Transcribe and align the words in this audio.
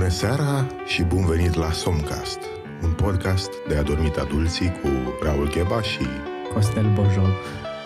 Bună 0.00 0.12
seara 0.12 0.66
și 0.86 1.02
bun 1.02 1.26
venit 1.26 1.54
la 1.54 1.72
Somcast, 1.72 2.38
un 2.82 2.92
podcast 2.92 3.50
de 3.68 3.76
adormit 3.76 4.16
adulții 4.16 4.70
cu 4.70 4.88
Raul 5.22 5.50
Gheba 5.50 5.82
și 5.82 6.06
Costel 6.52 6.92
Bojov. 6.92 7.28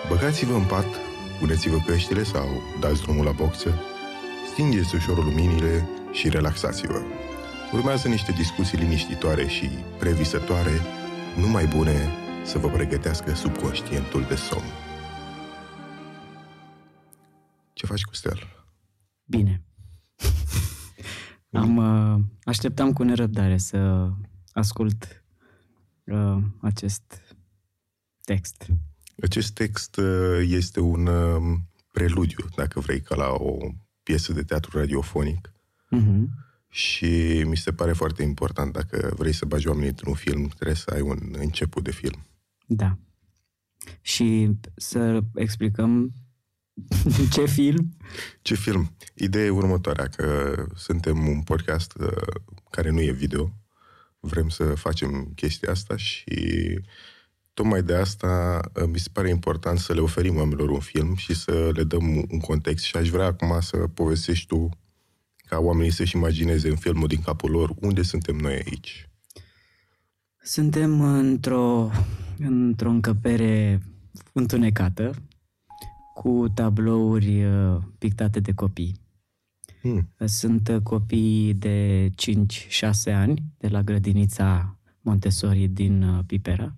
Băgați-vă 0.09 0.55
în 0.55 0.65
pat, 0.65 0.87
puneți-vă 1.41 1.77
căștile 1.87 2.23
sau 2.23 2.47
dați 2.81 3.03
drumul 3.03 3.25
la 3.25 3.31
boxă, 3.31 3.75
stingeți 4.53 4.95
ușor 4.95 5.25
luminile 5.25 5.89
și 6.13 6.29
relaxați-vă. 6.29 7.03
Urmează 7.73 8.09
niște 8.09 8.33
discuții 8.33 8.79
liniștitoare 8.79 9.47
și 9.47 9.69
previsătoare, 9.99 10.81
numai 11.37 11.67
bune 11.67 12.11
să 12.45 12.59
vă 12.59 12.69
pregătească 12.69 13.35
subconștientul 13.35 14.25
de 14.29 14.35
somn. 14.35 14.73
Ce 17.73 17.87
faci, 17.87 18.03
Costel? 18.03 18.67
Bine. 19.25 19.64
Am, 22.55 22.61
uh, 22.61 22.67
așteptam 22.71 22.93
cu 22.93 23.03
nerăbdare 23.03 23.59
să 23.59 24.11
ascult 24.53 25.25
uh, 26.05 26.37
acest 26.61 27.37
text. 28.25 28.67
Acest 29.23 29.53
text 29.53 29.97
uh, 29.97 30.41
este 30.47 30.81
un 30.81 31.07
uh, 31.07 31.59
preludiu, 31.93 32.49
dacă 32.57 32.81
vrei, 32.81 33.01
ca 33.01 33.15
la 33.15 33.29
o 33.29 33.57
piesă 34.03 34.33
de 34.33 34.43
teatru 34.43 34.79
radiofonic 34.79 35.49
Uh-huh. 35.95 36.25
și 36.69 37.43
mi 37.47 37.57
se 37.57 37.73
pare 37.73 37.93
foarte 37.93 38.23
important, 38.23 38.73
dacă 38.73 39.15
vrei 39.17 39.33
să 39.33 39.45
bagi 39.45 39.69
oamenii 39.69 39.89
într-un 39.89 40.15
film, 40.15 40.49
trebuie 40.49 40.77
să 40.77 40.91
ai 40.95 41.01
un 41.01 41.19
început 41.33 41.85
de 41.85 41.91
film. 41.91 42.27
Da. 42.67 42.99
Și 44.01 44.51
să 44.77 45.21
explicăm 45.35 46.13
ce 47.33 47.47
film? 47.47 47.97
Ce 48.43 48.55
film? 48.55 48.97
Ideea 49.15 49.45
e 49.45 49.51
următoarea, 49.51 50.07
că 50.07 50.55
suntem 50.75 51.27
un 51.29 51.43
podcast 51.43 51.95
uh, 52.01 52.43
care 52.71 52.91
nu 52.91 53.01
e 53.01 53.13
video, 53.13 53.53
vrem 54.21 54.49
să 54.49 54.65
facem 54.65 55.33
chestia 55.35 55.71
asta 55.71 55.97
și 55.97 56.35
tocmai 57.55 57.83
de 57.83 57.95
asta 57.95 58.61
uh, 58.75 58.89
mi 58.93 58.99
se 58.99 59.09
pare 59.13 59.29
important 59.29 59.79
să 59.79 59.95
le 59.95 60.01
oferim 60.01 60.37
oamenilor 60.37 60.69
un 60.69 60.81
film 60.81 61.15
și 61.15 61.35
să 61.35 61.71
le 61.75 61.85
dăm 61.85 62.17
un 62.17 62.41
context 62.41 62.85
și 62.85 62.97
aș 62.97 63.09
vrea 63.09 63.27
acum 63.27 63.61
să 63.61 63.77
povestești 63.77 64.47
tu 64.47 64.69
ca 65.47 65.59
oamenii 65.59 65.93
să-și 65.93 66.17
imagineze 66.17 66.69
în 66.69 66.77
filmul 66.77 67.07
din 67.07 67.21
capul 67.21 67.51
lor 67.51 67.75
unde 67.81 68.03
suntem 68.03 68.37
noi 68.37 68.53
aici. 68.53 69.09
Suntem 70.43 71.01
într-o, 71.01 71.91
într-o 72.39 72.91
încăpere 72.91 73.83
întunecată 74.33 75.15
cu 76.15 76.49
tablouri 76.55 77.45
uh, 77.45 77.77
pictate 77.99 78.41
de 78.41 78.53
copii. 78.53 78.95
Hmm. 79.81 80.09
Sunt 80.25 80.69
uh, 80.69 80.81
copii 80.83 81.55
de 81.55 82.11
5-6 83.09 83.15
ani 83.15 83.43
de 83.59 83.69
la 83.69 83.83
grădinița 83.83 84.79
Montessori 85.01 85.67
din 85.67 86.03
uh, 86.03 86.25
Pipera 86.27 86.75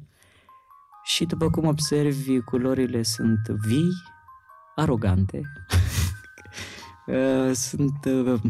și 1.07 1.25
după 1.25 1.51
cum 1.51 1.67
observi, 1.67 2.41
culorile 2.41 3.03
sunt 3.03 3.49
vii, 3.49 3.93
arogante. 4.75 5.41
Uh, 7.07 7.53
sunt 7.55 8.05
uh, 8.05 8.41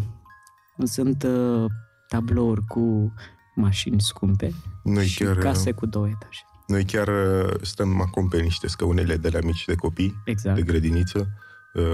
sunt 0.84 1.22
uh, 1.22 1.64
tablouri 2.08 2.64
cu 2.64 3.12
mașini 3.54 4.00
scumpe 4.00 4.54
Noi 4.82 5.06
și 5.06 5.24
chiar, 5.24 5.36
case 5.36 5.72
cu 5.72 5.86
două 5.86 6.08
etaje. 6.08 6.40
Noi 6.66 6.84
chiar 6.84 7.08
uh, 7.08 7.52
stăm 7.62 8.00
acum 8.00 8.28
pe 8.28 8.40
niște 8.40 8.66
scăunele 8.68 9.16
de 9.16 9.28
la 9.28 9.38
mici 9.44 9.64
de 9.64 9.74
copii, 9.74 10.14
Exact. 10.24 10.56
de 10.56 10.62
grădiniță. 10.62 11.28
Uh, 11.74 11.84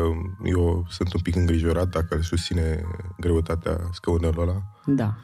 Eu 0.45 0.87
sunt 0.91 1.13
un 1.15 1.21
pic 1.21 1.35
îngrijorat 1.37 1.89
dacă 1.89 2.15
îl 2.15 2.23
susține 2.23 2.85
greutatea 3.21 3.81
scaunelor 3.93 4.49
ăla. 4.49 4.63
Da. 4.87 5.17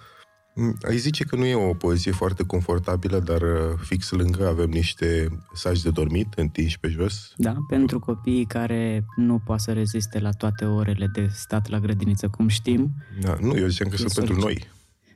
Mm, 0.54 0.76
Ai 0.88 0.96
zice 0.96 1.24
că 1.24 1.36
nu 1.36 1.44
e 1.44 1.54
o 1.54 1.74
poziție 1.74 2.12
foarte 2.12 2.42
confortabilă, 2.44 3.18
dar 3.18 3.42
uh, 3.42 3.78
fix 3.80 4.10
lângă 4.10 4.46
avem 4.48 4.70
niște 4.70 5.28
saci 5.54 5.82
de 5.82 5.90
dormit 5.90 6.32
întinși 6.36 6.78
pe 6.80 6.88
jos. 6.88 7.32
Da, 7.36 7.56
pentru 7.68 7.98
copiii 7.98 8.44
care 8.44 9.04
nu 9.16 9.38
poate 9.44 9.62
să 9.62 9.72
reziste 9.72 10.18
la 10.18 10.30
toate 10.30 10.64
orele 10.64 11.06
de 11.12 11.28
stat 11.32 11.68
la 11.68 11.78
grădiniță, 11.78 12.28
cum 12.28 12.48
știm. 12.48 12.90
Da, 13.20 13.36
nu, 13.40 13.56
eu 13.56 13.66
ziceam 13.66 13.88
că 13.88 13.94
E 13.94 13.98
sunt 13.98 14.12
pentru 14.12 14.34
noi. 14.34 14.42
solicit. 14.42 14.72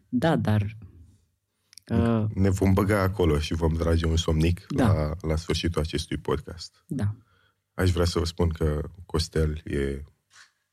Da, 0.09 0.37
dar 0.37 0.77
uh, 1.89 2.25
Ne 2.35 2.51
vom 2.51 2.73
băga 2.73 3.01
acolo 3.01 3.39
și 3.39 3.55
vom 3.55 3.73
trage 3.73 4.07
un 4.07 4.17
somnic 4.17 4.67
Da. 4.69 4.93
la, 4.93 5.11
la 5.29 5.37
sfârșitul 5.37 5.81
acestui 5.81 6.17
podcast. 6.17 6.85
da, 6.87 7.15
Aș 7.75 7.91
vrea 7.91 8.05
să 8.05 8.19
vă 8.19 8.25
spun 8.25 8.49
că 8.49 8.81
Costel 9.07 9.61
e 9.65 10.03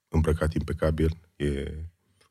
îmbrăcat 0.07 0.53
impecabil, 0.53 1.17
e, 1.35 1.47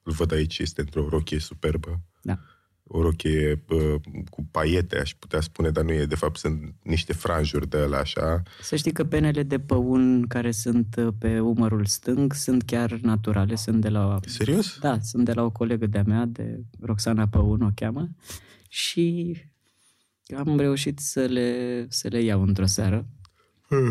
îl 0.02 0.12
văd 0.12 0.32
aici, 0.32 0.58
este 0.58 0.80
într-o 0.80 1.08
rochie 1.08 1.38
superbă, 1.38 2.00
da. 2.22 2.38
o 2.82 3.02
rochie 3.02 3.64
uh, 3.68 3.94
cu 4.30 4.48
paiete, 4.50 4.98
aș 4.98 5.14
putea 5.14 5.40
spune, 5.40 5.70
dar 5.70 5.84
nu 5.84 5.92
e, 5.92 6.04
de 6.04 6.14
fapt 6.14 6.36
sunt 6.36 6.74
niște 6.82 7.12
franjuri 7.12 7.68
de 7.68 7.76
alea 7.76 7.98
așa. 7.98 8.42
Să 8.62 8.76
știi 8.76 8.92
că 8.92 9.04
penele 9.04 9.42
de 9.42 9.58
păun 9.58 10.26
care 10.26 10.50
sunt 10.50 10.96
uh, 10.98 11.08
pe 11.18 11.40
umărul 11.40 11.84
stâng 11.84 12.32
sunt 12.32 12.62
chiar 12.62 12.92
naturale, 12.92 13.54
sunt 13.54 13.80
de 13.80 13.88
la... 13.88 14.18
Serios? 14.26 14.78
Da, 14.80 14.98
sunt 15.00 15.24
de 15.24 15.32
la 15.32 15.42
o 15.42 15.50
colegă 15.50 15.86
de-a 15.86 16.04
mea, 16.06 16.24
de 16.26 16.60
Roxana 16.80 17.26
Păun 17.26 17.62
o 17.62 17.70
cheamă, 17.74 18.08
și 18.68 19.36
am 20.36 20.58
reușit 20.58 20.98
să 20.98 21.24
le, 21.24 21.86
să 21.88 22.08
le 22.08 22.20
iau 22.22 22.42
într-o 22.42 22.66
seară 22.66 23.06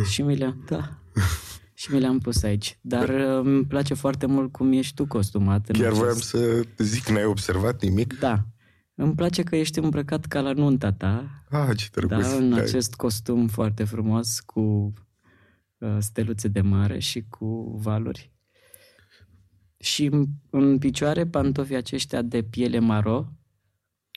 și 0.10 0.22
mi 0.22 0.36
le-am, 0.36 0.66
da, 0.70 0.98
și 1.74 1.94
mi 1.94 2.00
le-am 2.00 2.20
pus 2.20 2.44
aici. 2.44 2.78
Dar 2.82 3.10
uh, 3.10 3.40
îmi 3.46 3.66
place 3.66 3.94
foarte 3.94 4.26
mult 4.26 4.52
cum 4.52 4.72
ești 4.72 4.94
tu 4.96 5.06
costumat. 5.06 5.68
în 5.68 5.74
Chiar 5.76 5.86
acest- 5.86 6.00
voiam 6.02 6.18
să 6.20 6.64
zic, 6.78 7.08
n-ai 7.08 7.26
observat 7.26 7.82
nimic? 7.82 8.20
Da. 8.20 8.46
Îmi 8.96 9.16
place 9.16 9.44
că 9.44 9.56
ești 9.56 9.80
îmbrăcat 9.80 10.26
ca 10.26 10.42
la 10.42 10.52
nunta 10.54 10.94
ta, 10.94 11.44
Ah, 11.50 11.78
ce 11.78 11.88
drăguț. 11.92 12.28
da, 12.28 12.36
în 12.36 12.50
Da. 12.50 12.56
acest 12.56 12.94
costum 12.96 13.48
foarte 13.48 13.84
frumos 13.84 14.40
cu 14.40 14.94
uh, 15.78 15.98
steluțe 16.00 16.48
de 16.48 16.62
mare 16.62 17.00
și 17.00 17.26
cu 17.30 17.78
valuri. 17.82 18.32
Și 19.80 20.06
în- 20.06 20.26
în 20.50 20.78
picioare 20.78 21.28
pantofii 21.28 21.76
aceștia 21.76 22.22
de 22.22 22.42
piele 22.44 22.80
maro, 22.80 23.34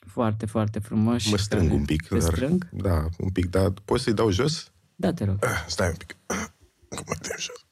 foarte, 0.07 0.45
foarte 0.45 0.79
frumoși. 0.79 1.29
Mă 1.29 1.37
strâng 1.37 1.63
care- 1.67 1.75
un 1.79 1.85
pic. 1.85 2.07
Te 2.07 2.17
dar, 2.17 2.33
strâng? 2.33 2.69
Da, 2.71 3.05
un 3.17 3.29
pic, 3.29 3.45
dar 3.49 3.69
poți 3.85 4.03
să-i 4.03 4.13
dau 4.13 4.29
jos? 4.31 4.71
Da, 4.95 5.13
te 5.13 5.23
rog. 5.23 5.45
Ah, 5.45 5.65
Stai 5.67 5.87
un 5.87 5.95
pic. 5.95 6.15
Cum 6.95 7.03
mă 7.07 7.15
dăm 7.21 7.37
jos? 7.37 7.65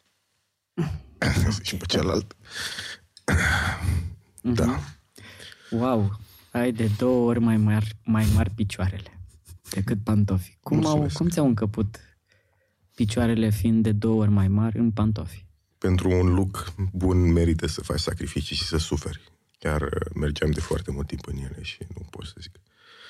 și 1.67 1.75
pe 1.75 1.85
celălalt. 1.85 2.35
Da. 4.41 4.79
Wow, 5.71 6.19
ai 6.51 6.71
de 6.71 6.89
două 6.97 7.27
ori 7.29 7.39
mai 7.39 7.57
mari, 7.57 7.95
mai 8.05 8.27
mari 8.35 8.49
picioarele 8.49 9.19
decât 9.69 10.03
pantofii. 10.03 10.57
Cum, 10.61 10.77
au, 10.77 10.81
Mulțumesc. 10.83 11.15
cum 11.17 11.27
ți-au 11.29 11.45
încăput 11.45 11.99
picioarele 12.95 13.49
fiind 13.49 13.83
de 13.83 13.91
două 13.91 14.21
ori 14.21 14.29
mai 14.29 14.47
mari 14.47 14.77
în 14.77 14.91
pantofi? 14.91 15.45
Pentru 15.77 16.09
un 16.09 16.33
look 16.33 16.73
bun 16.93 17.31
merită 17.31 17.67
să 17.67 17.81
faci 17.81 17.99
sacrificii 17.99 18.55
și 18.55 18.63
să 18.63 18.77
suferi. 18.77 19.21
Chiar 19.59 19.81
uh, 19.81 19.89
mergeam 20.15 20.51
de 20.51 20.59
foarte 20.59 20.91
mult 20.91 21.07
timp 21.07 21.27
în 21.27 21.37
ele 21.37 21.61
și 21.61 21.77
nu 21.95 22.05
pot 22.09 22.25
să 22.25 22.35
zic. 22.39 22.59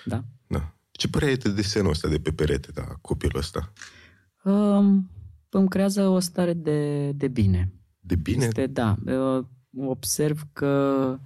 Da? 0.06 0.24
Da. 0.48 0.74
Ce 0.92 1.08
părere 1.08 1.32
ai 1.32 1.38
de 1.38 1.52
desenul 1.52 1.90
ăsta 1.90 2.08
de 2.08 2.20
pe 2.20 2.32
perete, 2.32 2.72
da, 2.72 2.84
copilul 3.02 3.38
ăsta? 3.38 3.74
Um, 4.44 5.10
îmi 5.50 5.70
creează 5.70 6.08
o 6.08 6.20
stare 6.20 6.54
de, 6.54 7.12
de 7.12 7.28
bine. 7.28 7.72
De 8.00 8.16
bine? 8.16 8.46
Este, 8.46 8.68
da, 8.68 8.96
uh, 9.06 9.46
observ 9.78 10.48
că 10.54 11.20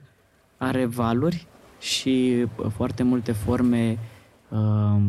are 0.58 0.86
valuri 0.86 1.48
și 1.80 2.46
uh, 2.58 2.72
foarte 2.72 3.04
multe 3.04 3.32
forme 3.32 4.00
uh, 4.50 5.02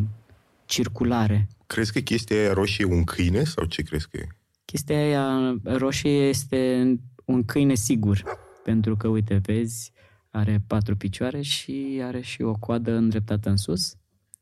circulare. 0.64 1.48
Crezi 1.66 1.92
că 1.92 1.98
chestia 1.98 2.36
aia 2.36 2.52
roșie 2.52 2.86
e 2.88 2.94
un 2.94 3.04
câine 3.04 3.44
sau 3.44 3.64
ce 3.64 3.82
crezi 3.82 4.08
că 4.08 4.16
e? 4.16 4.26
Chestia 4.64 4.96
aia 4.96 5.56
roșie 5.62 6.28
este 6.28 6.86
un 7.24 7.44
câine 7.44 7.74
sigur, 7.74 8.22
pentru 8.64 8.96
că, 8.96 9.08
uite, 9.08 9.40
vezi, 9.44 9.92
are 10.34 10.62
patru 10.66 10.96
picioare 10.96 11.42
și 11.42 12.00
are 12.02 12.20
și 12.20 12.42
o 12.42 12.54
coadă 12.54 12.92
îndreptată 12.92 13.48
în 13.48 13.56
sus. 13.56 13.96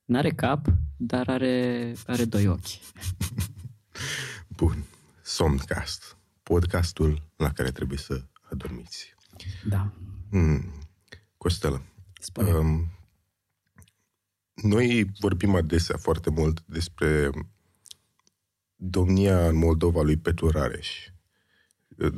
N-are 0.04 0.30
cap, 0.30 0.66
dar 0.96 1.28
are, 1.28 1.94
are 2.06 2.24
doi 2.24 2.46
ochi. 2.46 2.80
Bun. 4.58 4.84
Somncast. 5.22 6.16
Podcastul 6.42 7.22
la 7.36 7.52
care 7.52 7.70
trebuie 7.70 7.98
să 7.98 8.24
adormiți. 8.50 9.14
Da. 9.68 9.92
Hmm. 10.30 10.72
Costel, 11.36 11.82
Spune. 12.20 12.50
Um, 12.50 12.88
noi 14.54 15.10
vorbim 15.18 15.54
adesea 15.54 15.96
foarte 15.96 16.30
mult 16.30 16.62
despre 16.66 17.30
domnia 18.76 19.48
în 19.48 19.56
Moldova 19.56 20.02
lui 20.02 20.16
Petru 20.16 20.50
Rareș. 20.50 21.11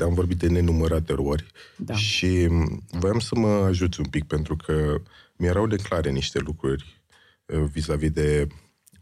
Am 0.00 0.14
vorbit 0.14 0.38
de 0.38 0.48
nenumărate 0.48 1.12
ori 1.12 1.46
Da. 1.76 1.94
și 1.94 2.48
voiam 2.90 3.18
să 3.18 3.34
mă 3.34 3.48
ajuți 3.48 4.00
un 4.00 4.06
pic 4.06 4.24
pentru 4.24 4.56
că 4.56 5.00
mi-erau 5.36 5.66
declare 5.66 6.10
niște 6.10 6.38
lucruri 6.38 7.02
uh, 7.46 7.64
vis-a-vis 7.72 8.10
de 8.10 8.46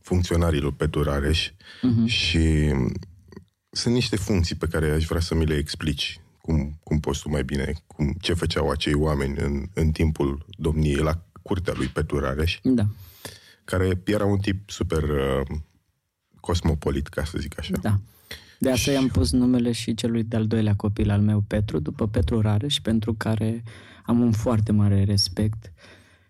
funcționarii 0.01 0.61
lui 0.61 0.73
Petru 0.73 1.03
Rareș 1.03 1.51
Mhm. 1.83 2.05
și 2.07 2.73
sunt 3.71 3.95
niște 3.95 4.17
funcții 4.17 4.55
pe 4.57 4.67
care 4.67 4.91
aș 4.91 5.05
vrea 5.05 5.21
să 5.21 5.35
mi 5.35 5.47
le 5.47 5.55
explici 5.57 6.21
cum, 6.41 6.79
cum 6.83 7.01
poți 7.01 7.21
tu 7.21 7.29
mai 7.29 7.45
bine, 7.45 7.73
cum, 7.87 8.13
ce 8.21 8.33
făceau 8.35 8.71
acei 8.71 8.95
oameni 8.95 9.39
în, 9.39 9.67
în 9.75 9.91
timpul 9.91 10.47
domniei 10.59 10.95
la 10.97 11.25
curtea 11.43 11.73
lui 11.77 11.87
Petru 11.87 12.19
Rareș, 12.19 12.59
Da, 12.63 12.87
care 13.65 14.01
era 14.05 14.25
un 14.25 14.39
tip 14.39 14.71
super 14.71 15.03
uh, 15.03 15.47
cosmopolit, 16.41 17.09
ca 17.09 17.25
să 17.25 17.39
zic 17.39 17.59
așa. 17.59 17.75
da. 17.81 18.01
De 18.63 18.71
asta 18.71 18.91
i-am 18.91 19.09
pus 19.09 19.33
numele 19.33 19.73
și 19.73 19.95
celui 19.95 20.23
de-al 20.23 20.47
doilea 20.47 20.75
copil 20.75 21.11
al 21.11 21.21
meu, 21.21 21.41
Petru, 21.41 21.79
după 21.79 22.09
Petru 22.09 22.41
Rareș, 22.41 22.81
pentru 22.81 23.15
care 23.15 23.63
am 24.05 24.21
un 24.21 24.33
foarte 24.33 24.73
mare 24.73 25.05
respect 25.05 25.73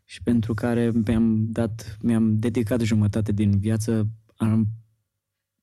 și 0.04 0.22
pentru 0.22 0.54
care 0.54 0.92
mi-am 1.06 1.46
dat, 1.48 1.96
mi-am 2.00 2.38
dedicat 2.38 2.80
jumătate 2.80 3.32
din 3.32 3.58
viață 3.58 4.08
am, 4.36 4.66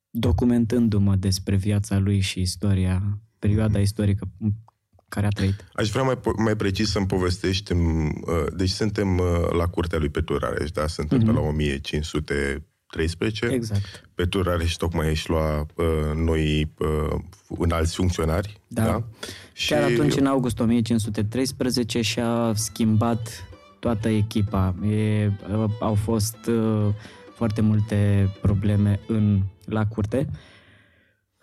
documentându-mă 0.09 1.15
despre 1.15 1.55
viața 1.55 1.97
lui 1.97 2.19
și 2.19 2.39
istoria, 2.41 3.19
perioada 3.39 3.79
istorică 3.79 4.27
în 4.39 4.51
care 5.07 5.25
a 5.25 5.29
trăit. 5.29 5.69
Aș 5.73 5.89
vrea 5.89 6.03
mai, 6.03 6.17
po- 6.17 6.43
mai 6.43 6.55
precis 6.55 6.89
să-mi 6.89 7.07
povestești, 7.07 7.71
uh, 7.71 7.79
deci 8.55 8.69
suntem 8.69 9.17
uh, 9.17 9.25
la 9.57 9.67
curtea 9.67 9.99
lui 9.99 10.09
Petru 10.09 10.37
Rareș, 10.37 10.71
da? 10.71 10.87
Suntem 10.87 11.19
pe 11.19 11.31
la 11.31 11.39
1513. 12.89 13.45
Exact. 13.45 14.09
Petru 14.15 14.41
Rareș 14.41 14.73
tocmai 14.73 15.09
își 15.09 15.29
lua 15.29 15.59
uh, 15.59 16.15
noi 16.15 16.71
uh, 16.77 17.19
înalți 17.47 17.95
funcționari. 17.95 18.61
Da. 18.67 18.83
da? 18.83 19.03
Chiar 19.67 19.83
atunci, 19.83 20.15
în 20.15 20.25
august 20.25 20.59
1513, 20.59 22.01
și-a 22.01 22.51
schimbat 22.55 23.49
toată 23.79 24.09
echipa. 24.09 24.75
E, 24.89 25.25
uh, 25.25 25.69
au 25.79 25.93
fost 25.93 26.37
uh, 26.47 26.87
foarte 27.35 27.61
multe 27.61 28.29
probleme 28.41 28.99
în, 29.07 29.41
la 29.65 29.85
curte. 29.85 30.29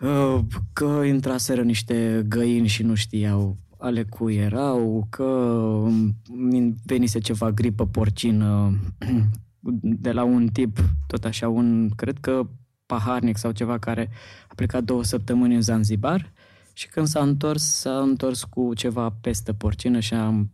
Uh, 0.01 0.39
că 0.73 1.03
intraseră 1.07 1.63
niște 1.63 2.25
găini 2.29 2.67
și 2.67 2.83
nu 2.83 2.95
știau 2.95 3.57
ale 3.79 4.05
cui 4.05 4.37
erau, 4.37 5.07
că 5.11 5.23
um, 5.23 6.17
venise 6.85 7.19
ceva 7.19 7.51
gripă 7.51 7.87
porcină 7.87 8.75
de 9.83 10.13
la 10.13 10.25
un 10.25 10.47
tip, 10.49 10.79
tot 11.07 11.25
așa, 11.25 11.49
un, 11.49 11.89
cred 11.97 12.19
că 12.21 12.47
paharnic 12.87 13.37
sau 13.37 13.51
ceva 13.53 13.79
care 13.79 14.11
a 14.49 14.53
plecat 14.55 14.83
două 14.85 15.05
săptămâni 15.05 15.55
în 15.55 15.61
Zanzibar 15.63 16.33
și 16.73 16.89
când 16.89 17.07
s-a 17.07 17.21
întors, 17.21 17.63
s-a 17.65 17.99
întors 17.99 18.45
cu 18.45 18.75
ceva 18.75 19.11
peste 19.21 19.53
porcină 19.55 20.01
și 20.01 20.15
a 20.15 20.47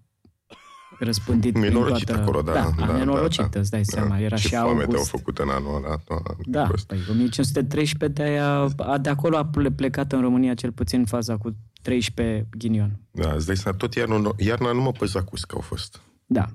răspândit 0.98 1.52
prin 1.52 1.64
Nenorocit 1.64 2.06
toată... 2.06 2.20
acolo, 2.22 2.42
da. 2.42 2.52
Da, 2.52 2.70
da, 2.78 2.92
a 2.92 2.96
nenorocit, 2.96 3.40
da, 3.40 3.46
da. 3.52 3.60
îți 3.60 3.70
dai 3.70 3.84
seama. 3.84 4.18
Era 4.18 4.36
Ce 4.36 4.42
și 4.48 4.54
foame 4.54 4.72
te-au 4.78 4.90
august. 4.90 5.08
făcut 5.10 5.38
în 5.38 5.48
anul 5.48 5.74
ăla. 5.84 5.96
Da, 6.08 6.20
Da, 6.46 6.66
fost. 6.66 6.86
păi 6.86 6.98
1513 7.10 8.22
de 8.22 8.28
aia, 8.28 8.74
a, 8.76 8.98
de 8.98 9.08
acolo 9.08 9.36
a 9.36 9.44
ple- 9.46 9.70
plecat 9.70 10.12
în 10.12 10.20
România 10.20 10.54
cel 10.54 10.72
puțin 10.72 11.04
faza 11.04 11.36
cu 11.36 11.56
13 11.82 12.48
ghinion. 12.58 12.98
Da, 13.10 13.32
îți 13.32 13.46
dai 13.46 13.56
seama, 13.56 13.76
tot 13.76 13.94
iarna, 13.94 14.30
iarna 14.36 14.72
numai 14.72 14.92
pe 14.98 15.04
Zacuscă 15.06 15.54
au 15.54 15.60
fost. 15.60 16.00
Da. 16.26 16.46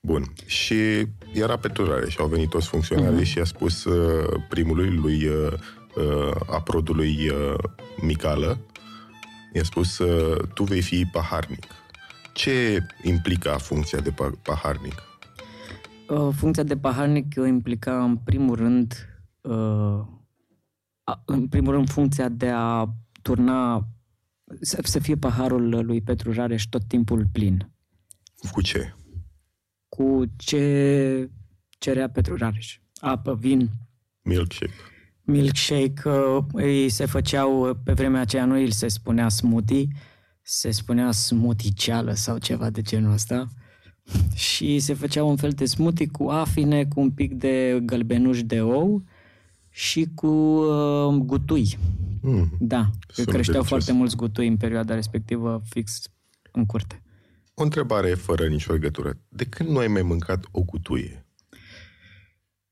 Bun. 0.00 0.24
Și 0.46 1.06
era 1.34 1.56
pe 1.56 1.68
turare 1.68 2.08
și 2.10 2.16
au 2.20 2.26
venit 2.26 2.48
toți 2.48 2.68
funcționarii 2.68 3.24
și 3.24 3.38
a 3.38 3.44
spus 3.44 3.84
uh, 3.84 4.42
primului, 4.48 4.94
lui 4.94 5.26
uh, 5.26 5.52
uh, 5.96 6.34
aprodului 6.46 7.28
uh, 7.28 7.54
Micală, 8.02 8.58
i-a 9.54 9.62
spus, 9.62 9.98
uh, 9.98 10.48
tu 10.54 10.64
vei 10.64 10.82
fi 10.82 11.04
paharnic. 11.12 11.66
Ce 12.32 12.86
implica 13.02 13.56
funcția 13.58 14.00
de 14.00 14.10
pa- 14.10 14.42
paharnic? 14.42 14.94
Uh, 16.08 16.28
Funcția 16.36 16.62
de 16.62 16.76
paharnic 16.76 17.32
o 17.36 17.44
implica 17.44 18.02
în 18.04 18.16
primul 18.16 18.56
rând 18.56 18.94
uh, 19.40 20.00
a- 21.04 21.22
în 21.24 21.48
primul 21.48 21.72
rând 21.72 21.90
funcția 21.90 22.28
de 22.28 22.48
a 22.54 22.86
turna 23.22 23.86
să, 24.60 24.78
să 24.82 24.98
fie 24.98 25.16
paharul 25.16 25.84
lui 25.84 26.00
Petru 26.00 26.32
Rareș 26.32 26.64
tot 26.66 26.82
timpul 26.88 27.26
plin. 27.32 27.70
Cu 28.52 28.60
ce? 28.62 28.94
Cu 30.00 30.24
ce 30.36 31.30
cerea 31.78 32.08
Petru 32.08 32.36
Rareș? 32.36 32.78
Apă, 33.00 33.34
vin, 33.34 33.70
Milkshake. 34.22 34.72
milkshake, 35.22 36.08
uh, 36.08 36.44
îi 36.52 36.88
se 36.88 37.04
făceau, 37.06 37.68
uh, 37.68 37.76
pe 37.84 37.92
vremea 37.92 38.20
aceea 38.20 38.44
nu 38.44 38.54
îi 38.54 38.72
se 38.72 38.88
spunea 38.88 39.28
smoothie, 39.28 39.88
se 40.42 40.70
spunea 40.70 41.10
smoothie 41.10 41.72
sau 42.12 42.38
ceva 42.38 42.70
de 42.70 42.82
genul 42.82 43.12
ăsta. 43.12 43.48
Și 44.34 44.78
se 44.78 44.94
făcea 44.94 45.24
un 45.24 45.36
fel 45.36 45.50
de 45.50 45.64
smoothie 45.64 46.06
cu 46.06 46.28
afine, 46.28 46.84
cu 46.84 47.00
un 47.00 47.10
pic 47.10 47.34
de 47.34 47.80
gălbenuș 47.84 48.42
de 48.42 48.60
ou 48.60 49.04
și 49.68 50.08
cu 50.14 50.26
uh, 50.26 51.14
gutui. 51.14 51.78
Mm. 52.20 52.50
Da, 52.58 52.90
că 53.06 53.12
Sună 53.12 53.32
creșteau 53.32 53.42
delicios. 53.42 53.66
foarte 53.66 53.92
mulți 53.92 54.16
gutui 54.16 54.46
în 54.46 54.56
perioada 54.56 54.94
respectivă 54.94 55.62
fix 55.68 56.02
în 56.52 56.66
curte. 56.66 57.02
O 57.60 57.62
întrebare 57.62 58.14
fără 58.14 58.46
nicio 58.46 58.72
legătură. 58.72 59.18
De 59.28 59.44
când 59.44 59.68
nu 59.68 59.78
ai 59.78 59.88
mai 59.88 60.02
mâncat 60.02 60.44
o 60.50 60.62
cutuie? 60.62 61.26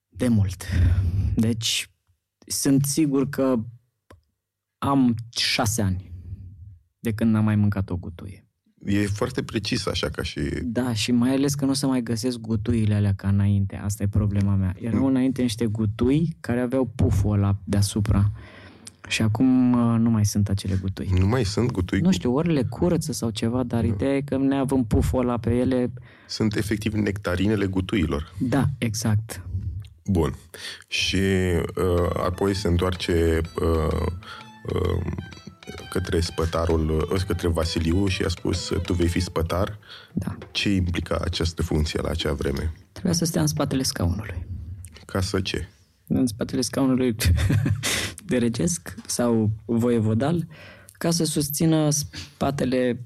De 0.08 0.29
mult. 0.29 0.64
Deci, 1.35 1.90
sunt 2.46 2.85
sigur 2.85 3.29
că 3.29 3.56
am 4.79 5.14
șase 5.37 5.82
ani 5.82 6.12
de 6.99 7.12
când 7.12 7.32
n-am 7.32 7.44
mai 7.44 7.56
mâncat 7.56 7.90
o 7.90 7.96
gutuie. 7.96 8.49
E 8.85 9.06
foarte 9.06 9.43
precis 9.43 9.87
așa 9.87 10.08
ca 10.08 10.23
și... 10.23 10.40
Da, 10.62 10.94
și 10.94 11.12
mai 11.12 11.31
ales 11.31 11.55
că 11.55 11.64
nu 11.64 11.70
o 11.70 11.75
să 11.75 11.87
mai 11.87 12.02
găsesc 12.02 12.38
gutuile 12.38 12.94
alea 12.94 13.14
ca 13.14 13.29
înainte. 13.29 13.76
Asta 13.76 14.02
e 14.02 14.08
problema 14.08 14.55
mea. 14.55 14.75
Erau 14.81 15.06
înainte 15.06 15.43
niște 15.43 15.67
gutui 15.67 16.37
care 16.41 16.61
aveau 16.61 16.87
puful 16.87 17.32
ăla 17.32 17.61
deasupra. 17.64 18.32
Și 19.08 19.22
acum 19.22 19.72
uh, 19.72 19.99
nu 19.99 20.10
mai 20.10 20.25
sunt 20.25 20.49
acele 20.49 20.78
gutui. 20.81 21.08
Nu 21.19 21.26
mai 21.26 21.44
sunt 21.44 21.70
gutui 21.70 22.00
Nu 22.00 22.12
știu, 22.12 22.34
ori 22.34 22.52
le 22.52 22.62
curăță 22.62 23.12
sau 23.12 23.31
ceva, 23.31 23.62
dar 23.62 23.84
ideea 23.84 24.16
e 24.16 24.20
că 24.20 24.37
neavând 24.37 24.84
puful 24.84 25.20
ăla 25.20 25.38
pe 25.38 25.50
ele... 25.50 25.93
Sunt 26.26 26.56
efectiv 26.56 26.93
nectarinele 26.93 27.66
gutuilor. 27.66 28.32
Da, 28.38 28.64
exact. 28.78 29.43
Bun. 30.05 30.34
Și 30.88 31.16
uh, 31.16 32.10
apoi 32.25 32.55
se 32.55 32.69
întoarce 32.69 33.40
uh, 33.60 34.06
uh, 34.75 35.06
către 35.90 36.20
spătarul, 36.20 37.08
uh, 37.12 37.22
către 37.26 37.49
Vasiliu 37.49 38.06
și 38.06 38.22
a 38.22 38.28
spus 38.28 38.72
tu 38.82 38.93
vei 38.93 39.08
fi 39.08 39.20
spătar. 39.20 39.78
Da. 40.12 40.37
Ce 40.50 40.70
implica 40.75 41.19
această 41.24 41.62
funcție 41.62 42.00
la 42.00 42.08
acea 42.08 42.32
vreme? 42.32 42.72
Trebuia 42.93 43.12
să 43.12 43.24
stea 43.24 43.41
în 43.41 43.46
spatele 43.46 43.82
scaunului. 43.82 44.46
Ca 45.06 45.20
să 45.20 45.41
ce? 45.41 45.69
În 46.08 46.27
spatele 46.27 46.60
scaunului 46.60 47.15
de 48.27 48.36
regesc 48.36 48.94
sau 49.06 49.50
voievodal 49.65 50.46
ca 50.93 51.10
să 51.10 51.24
susțină 51.24 51.91
spatele 51.91 53.03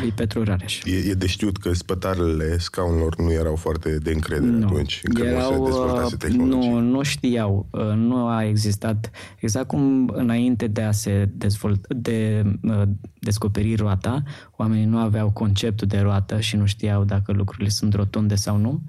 lui 0.00 0.10
Petru 0.10 0.44
Rareș. 0.44 0.82
E, 0.84 1.10
e 1.10 1.14
de 1.14 1.26
știut 1.26 1.56
că 1.56 1.72
spătarele 1.72 2.58
scaunelor 2.58 3.16
nu 3.18 3.32
erau 3.32 3.56
foarte 3.56 3.98
de 3.98 4.10
încredere 4.10 4.64
atunci, 4.64 5.00
încă 5.04 5.22
nu 5.22 5.40
se 5.40 5.58
dezvoltase 5.64 6.14
uh, 6.14 6.20
tehnologie. 6.20 6.70
nu, 6.70 6.78
nu 6.78 7.02
știau, 7.02 7.68
uh, 7.70 7.92
nu 7.94 8.26
a 8.26 8.44
existat, 8.44 9.10
exact 9.38 9.66
cum 9.66 10.08
înainte 10.14 10.66
de 10.66 10.82
a 10.82 10.92
se 10.92 11.28
dezvolt, 11.32 11.94
de 11.94 12.42
uh, 12.62 12.82
descoperi 13.18 13.74
roata, 13.74 14.22
oamenii 14.56 14.84
nu 14.84 14.98
aveau 14.98 15.30
conceptul 15.30 15.86
de 15.86 15.98
roată 15.98 16.40
și 16.40 16.56
nu 16.56 16.66
știau 16.66 17.04
dacă 17.04 17.32
lucrurile 17.32 17.68
sunt 17.68 17.94
rotunde 17.94 18.34
sau 18.34 18.56
nu. 18.56 18.82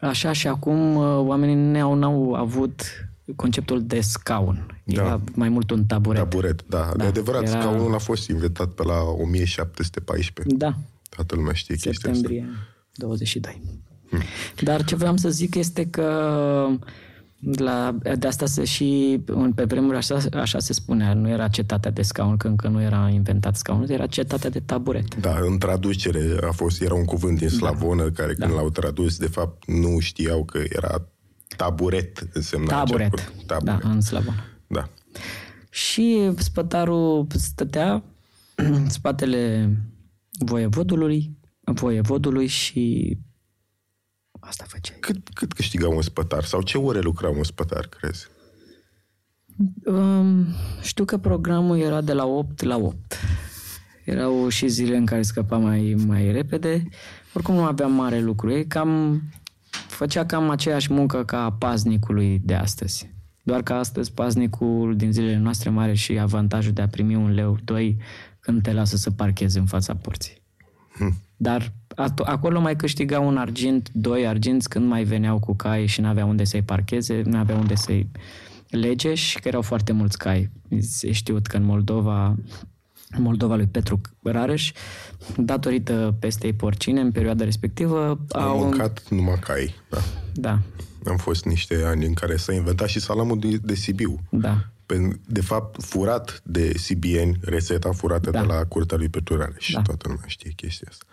Așa 0.00 0.32
și 0.32 0.48
acum 0.48 0.94
uh, 0.96 1.04
oamenii 1.26 1.54
n-au, 1.54 1.94
n-au 1.94 2.34
avut 2.34 2.82
conceptul 3.36 3.82
de 3.82 4.00
scaun. 4.00 4.80
Da. 4.84 5.02
Era 5.02 5.20
mai 5.34 5.48
mult 5.48 5.70
un 5.70 5.84
taburet. 5.84 6.20
Taburet, 6.22 6.64
da. 6.68 6.78
da. 6.78 6.84
Da, 6.90 6.96
De 6.96 7.04
adevărat, 7.04 7.48
era- 7.48 7.60
scaunul 7.60 7.94
a 7.94 7.98
fost 7.98 8.28
inventat 8.28 8.68
pe 8.68 8.82
la 8.82 9.00
1714. 9.00 10.56
Da, 10.56 10.74
Toată 11.08 11.34
lumea 11.34 11.52
știe 11.52 11.74
chestia 11.74 12.10
asta. 12.10 12.12
septembrie 12.12 12.48
22. 12.94 13.60
Dar 14.62 14.84
ce 14.84 14.96
vreau 14.96 15.16
să 15.16 15.28
zic 15.30 15.54
este 15.54 15.86
că 15.86 16.66
la, 17.54 17.98
de 18.18 18.26
asta 18.26 18.46
se 18.46 18.64
și 18.64 19.20
în- 19.26 19.52
pe 19.52 19.64
vremuri 19.64 19.96
așa, 19.96 20.18
așa 20.32 20.58
se 20.58 20.72
spunea, 20.72 21.14
nu 21.14 21.28
era 21.28 21.48
cetatea 21.48 21.90
de 21.90 22.02
scaun, 22.02 22.36
că 22.36 22.48
încă 22.48 22.68
nu 22.68 22.82
era 22.82 23.08
inventat 23.08 23.56
scaunul, 23.56 23.90
era 23.90 24.06
cetatea 24.06 24.50
de 24.50 24.60
taburet. 24.60 25.14
Da, 25.20 25.38
în 25.40 25.58
traducere 25.58 26.36
a 26.48 26.50
fost, 26.52 26.80
era 26.80 26.94
un 26.94 27.04
cuvânt 27.04 27.38
din 27.38 27.48
slavonă 27.48 28.10
care 28.10 28.34
când 28.34 28.52
l-au 28.52 28.70
tradus, 28.70 29.16
de 29.18 29.26
fapt, 29.28 29.66
nu 29.66 29.98
știau 29.98 30.44
că 30.44 30.60
era 30.68 31.08
taburet 31.56 32.28
însemna 32.32 32.66
Taburet, 32.66 33.12
acel 33.12 33.24
cuvânt. 33.26 33.46
Taburet. 33.46 33.80
da, 33.82 33.88
în 33.88 34.00
slavonă. 34.00 34.44
da. 34.66 34.88
Și 35.70 36.30
spătarul 36.36 37.26
stătea 37.34 38.02
în 38.54 38.88
spatele 38.88 39.70
voievodului, 40.38 41.36
voievodului 41.64 42.46
și 42.46 43.16
asta 44.46 44.64
făcea. 44.68 44.94
Cât, 45.00 45.28
cât 45.34 45.52
câștiga 45.52 45.88
un 45.88 46.02
spătar? 46.02 46.44
Sau 46.44 46.62
ce 46.62 46.78
ore 46.78 47.00
lucra 47.00 47.28
un 47.28 47.44
spătar, 47.44 47.86
crezi? 47.86 48.26
Um, 49.84 50.46
știu 50.82 51.04
că 51.04 51.18
programul 51.18 51.78
era 51.78 52.00
de 52.00 52.12
la 52.12 52.26
8 52.26 52.62
la 52.62 52.76
8. 52.76 53.16
Erau 54.04 54.48
și 54.48 54.68
zile 54.68 54.96
în 54.96 55.06
care 55.06 55.22
scăpa 55.22 55.56
mai, 55.56 55.96
mai 56.06 56.32
repede. 56.32 56.88
Oricum 57.34 57.54
nu 57.54 57.64
aveam 57.64 57.92
mare 57.92 58.20
lucru. 58.20 58.50
E 58.50 58.62
cam, 58.62 59.22
făcea 59.88 60.26
cam 60.26 60.50
aceeași 60.50 60.92
muncă 60.92 61.24
ca 61.24 61.44
a 61.44 61.52
paznicului 61.52 62.40
de 62.44 62.54
astăzi. 62.54 63.14
Doar 63.42 63.62
că 63.62 63.72
astăzi 63.72 64.12
paznicul 64.12 64.96
din 64.96 65.12
zilele 65.12 65.36
noastre 65.36 65.70
mare 65.70 65.94
și 65.94 66.18
avantajul 66.18 66.72
de 66.72 66.82
a 66.82 66.88
primi 66.88 67.14
un 67.14 67.30
leu, 67.34 67.58
doi, 67.64 67.96
când 68.40 68.62
te 68.62 68.72
lasă 68.72 68.96
să 68.96 69.10
parchezi 69.10 69.58
în 69.58 69.66
fața 69.66 69.94
porții. 69.94 70.42
Hm. 70.92 71.16
Dar 71.36 71.62
at- 71.62 71.85
acolo 72.24 72.60
mai 72.60 72.76
câștiga 72.76 73.20
un 73.20 73.36
argint, 73.36 73.88
doi 73.92 74.26
arginți 74.26 74.68
când 74.68 74.86
mai 74.86 75.04
veneau 75.04 75.38
cu 75.38 75.54
cai 75.54 75.86
și 75.86 76.00
n-aveau 76.00 76.28
unde 76.28 76.44
să-i 76.44 76.62
parcheze, 76.62 77.22
n-aveau 77.24 77.58
unde 77.58 77.74
să-i 77.74 78.08
lege 78.70 79.14
și 79.14 79.40
că 79.40 79.48
erau 79.48 79.62
foarte 79.62 79.92
mulți 79.92 80.18
cai. 80.18 80.50
E 81.00 81.12
știut 81.12 81.46
că 81.46 81.56
în 81.56 81.62
Moldova 81.64 82.36
în 83.10 83.22
Moldova 83.22 83.56
lui 83.56 83.66
Petru 83.66 84.00
Rareș, 84.22 84.72
datorită 85.36 86.16
pestei 86.20 86.52
porcine 86.52 87.00
în 87.00 87.12
perioada 87.12 87.44
respectivă, 87.44 88.08
Am 88.28 88.42
au... 88.42 88.58
mâncat 88.58 89.02
numai 89.10 89.38
cai, 89.38 89.74
da. 89.90 89.98
Da, 90.34 90.58
Am 91.10 91.16
fost 91.16 91.44
niște 91.44 91.82
ani 91.84 92.06
în 92.06 92.14
care 92.14 92.36
s-a 92.36 92.52
inventat 92.52 92.88
și 92.88 93.00
salamul 93.00 93.38
de, 93.38 93.56
de 93.62 93.74
Sibiu. 93.74 94.20
da. 94.30 94.64
Pe- 94.86 95.20
De 95.26 95.40
fapt, 95.40 95.82
furat 95.82 96.40
de 96.44 96.72
sibieni, 96.78 97.36
rețeta 97.40 97.92
furată 97.92 98.30
Da. 98.30 98.40
de 98.40 98.46
la 98.46 98.64
curtea 98.64 98.96
lui 98.96 99.08
Petru 99.08 99.54
și 99.58 99.72
Da. 99.72 99.82
toată 99.82 100.08
lumea 100.08 100.24
știe 100.26 100.50
chestia 100.56 100.86
asta. 100.90 101.04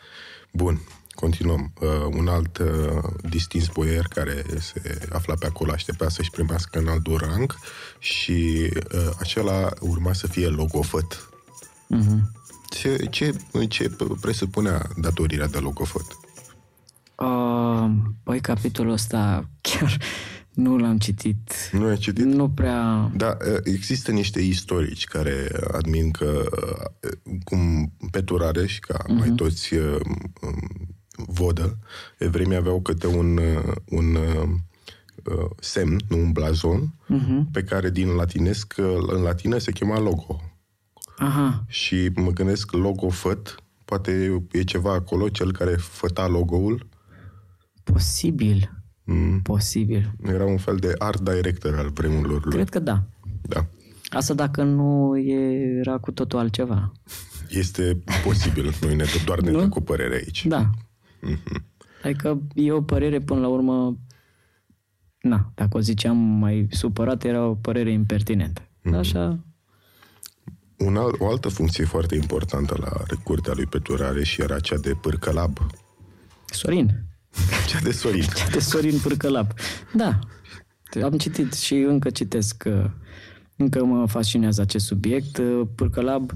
Bun, 0.55 0.79
continuăm. 1.09 1.73
Uh, 1.81 1.89
un 2.17 2.27
alt 2.27 2.57
uh, 2.57 3.03
distins 3.29 3.67
boier 3.67 4.05
care 4.07 4.43
se 4.59 5.07
afla 5.11 5.33
pe 5.39 5.45
acolo 5.45 5.71
aștepta 5.71 6.09
să-și 6.09 6.29
primească 6.29 6.79
în 6.79 6.87
altul 6.87 7.17
rang 7.17 7.57
și 7.99 8.69
uh, 8.93 9.09
acela 9.19 9.69
urma 9.79 10.13
să 10.13 10.27
fie 10.27 10.47
logofăt. 10.47 11.29
Mhm. 11.87 12.31
Ce, 12.69 13.07
ce, 13.09 13.35
ce 13.69 13.95
presupunea 14.21 14.89
datorirea 14.97 15.47
de 15.47 15.57
logofăt? 15.57 16.05
Uh, 17.15 17.91
păi, 18.23 18.41
capitolul 18.41 18.91
ăsta 18.91 19.49
chiar 19.61 19.97
nu 20.53 20.77
l-am 20.77 20.97
citit. 20.97 21.69
Nu 21.71 21.85
ai 21.85 21.97
citit? 21.97 22.25
Nu 22.25 22.49
prea... 22.49 23.11
Da, 23.15 23.37
există 23.63 24.11
niște 24.11 24.41
istorici 24.41 25.03
care 25.03 25.47
admin 25.71 26.11
că 26.11 26.45
cum 27.43 27.91
Petru 28.11 28.37
Rareș, 28.37 28.79
ca 28.79 29.03
uh-huh. 29.03 29.17
mai 29.17 29.29
toți 29.29 29.73
uh, 29.73 29.99
um, 30.41 30.87
vodă, 31.15 31.77
evreii 32.17 32.55
aveau 32.55 32.81
câte 32.81 33.07
un, 33.07 33.37
uh, 33.37 33.73
un 33.89 34.15
uh, 34.15 34.49
semn, 35.59 35.99
nu 36.07 36.17
un 36.17 36.31
blazon, 36.31 36.93
Uh-huh. 37.09 37.51
pe 37.51 37.63
care 37.63 37.89
din 37.89 38.07
latinesc, 38.07 38.73
uh, 38.77 39.03
în 39.07 39.21
latină 39.21 39.57
se 39.57 39.71
chema 39.71 39.99
logo. 39.99 40.41
Aha, 41.17 41.63
Și 41.67 42.09
mă 42.15 42.31
gândesc 42.31 42.71
logo 42.71 43.09
făt, 43.09 43.55
poate 43.85 44.41
e 44.51 44.63
ceva 44.63 44.93
acolo, 44.93 45.29
cel 45.29 45.51
care 45.51 45.75
făta 45.75 46.27
logo-ul, 46.27 46.87
posibil. 47.83 48.82
Mm, 49.03 49.41
Posibil. 49.41 50.11
era 50.25 50.45
un 50.45 50.57
fel 50.57 50.75
de 50.75 50.93
art 50.97 51.19
director 51.29 51.75
al 51.77 51.89
vremurilor 51.89 52.43
lui. 52.45 52.53
Cred 52.53 52.69
că 52.69 52.79
da. 52.79 53.03
Da. 53.41 53.65
Asta 54.09 54.33
dacă 54.33 54.63
nu 54.63 55.17
era 55.79 55.97
cu 55.97 56.11
totul 56.11 56.39
altceva. 56.39 56.91
Este 57.49 58.03
posibil, 58.23 58.73
noi 58.81 58.95
ne 58.95 59.03
doar 59.25 59.39
ne 59.39 59.51
Nu? 59.51 59.59
dăm 59.59 59.69
cu 59.69 59.81
părere 59.81 60.15
aici. 60.15 60.45
Da. 60.45 60.69
Mhm. 61.21 61.65
Adică 62.03 62.41
e 62.53 62.71
o 62.71 62.81
părere 62.81 63.19
până 63.19 63.39
la 63.39 63.47
urmă... 63.47 63.97
Na, 65.19 65.51
dacă 65.55 65.77
o 65.77 65.79
ziceam 65.79 66.17
mai 66.17 66.67
supărat, 66.71 67.23
era 67.23 67.45
o 67.47 67.55
părere 67.55 67.91
impertinentă. 67.91 68.61
Mhm. 68.81 68.93
Așa, 68.95 69.39
Un 70.77 70.97
al, 70.97 71.15
o 71.19 71.29
altă 71.29 71.49
funcție 71.49 71.85
foarte 71.85 72.15
importantă 72.15 72.75
la 72.79 73.15
curtea 73.23 73.53
lui 73.55 73.65
Petru 73.65 73.95
Rareș 73.95 74.37
era 74.37 74.59
cea 74.59 74.77
de 74.77 74.93
pârcălab. 75.01 75.57
Sorin. 76.45 77.03
Cea 77.67 77.79
de 77.79 77.91
Sorin. 77.91 78.25
De 78.51 78.59
Sorin 78.59 78.99
Pârcălap. 78.99 79.53
Da, 79.93 80.19
am 81.03 81.17
citit 81.17 81.53
și 81.53 81.75
încă 81.75 82.09
citesc 82.09 82.57
că 82.57 82.89
încă 83.55 83.85
mă 83.85 84.07
fascinează 84.07 84.61
acest 84.61 84.85
subiect. 84.85 85.41
Pârcălab, 85.75 86.31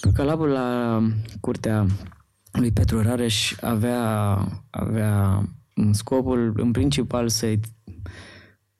Pârcălabul 0.00 0.48
la 0.48 1.00
curtea 1.40 1.86
lui 2.52 2.72
Petru 2.72 3.02
Rareș 3.02 3.54
avea, 3.60 4.38
avea 4.70 5.42
scopul 5.90 6.52
în 6.56 6.70
principal 6.70 7.28
să 7.28 7.46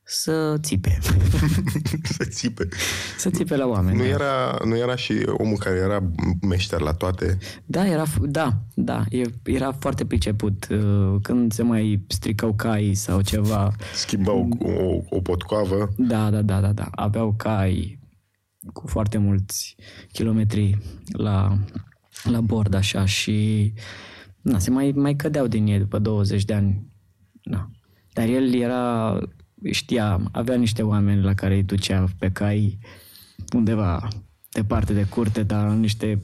să 0.08 0.56
țipe. 0.60 0.98
Să 2.16 2.24
țipe. 2.24 2.68
Să 3.18 3.30
țipe 3.30 3.56
la 3.56 3.66
oameni. 3.66 3.96
Nu 3.96 4.02
da. 4.02 4.08
era, 4.08 4.58
nu 4.64 4.76
era 4.76 4.96
și 4.96 5.12
omul 5.26 5.56
care 5.56 5.76
era 5.76 6.10
meșter 6.40 6.80
la 6.80 6.92
toate. 6.92 7.38
Da, 7.64 7.86
era, 7.86 8.04
f- 8.06 8.20
da, 8.28 8.52
da, 8.74 9.04
e- 9.10 9.30
era 9.44 9.72
foarte 9.72 10.04
priceput. 10.06 10.66
Uh, 10.70 11.16
Când 11.22 11.52
se 11.52 11.62
mai 11.62 12.04
stricau 12.08 12.54
cai 12.54 12.94
sau 12.94 13.20
ceva, 13.20 13.72
Schimbau 13.94 14.48
o, 14.58 15.16
o 15.16 15.20
potcoavă. 15.20 15.92
Da, 15.96 16.30
da, 16.30 16.42
da, 16.42 16.60
da, 16.60 16.72
da. 16.72 16.88
Aveau 16.90 17.34
cai 17.36 17.98
cu 18.72 18.86
foarte 18.86 19.18
mulți 19.18 19.74
kilometri 20.12 20.78
la, 21.12 21.58
la 22.22 22.40
bord, 22.40 22.74
așa, 22.74 23.04
și 23.04 23.72
na, 24.40 24.58
se 24.58 24.70
mai, 24.70 24.92
mai 24.94 25.16
cădeau 25.16 25.46
din 25.46 25.66
ei 25.66 25.78
după 25.78 25.98
20 25.98 26.44
de 26.44 26.54
ani. 26.54 26.86
Na. 27.42 27.70
Dar 28.12 28.28
el 28.28 28.54
era, 28.54 29.18
știa, 29.62 30.20
avea 30.32 30.56
niște 30.56 30.82
oameni 30.82 31.22
la 31.22 31.34
care 31.34 31.54
îi 31.54 31.62
ducea 31.62 32.04
pe 32.18 32.30
cai 32.30 32.78
undeva 33.54 34.08
departe 34.50 34.92
de 34.92 35.04
curte, 35.04 35.42
dar 35.42 35.66
în 35.66 35.80
niște 35.80 36.22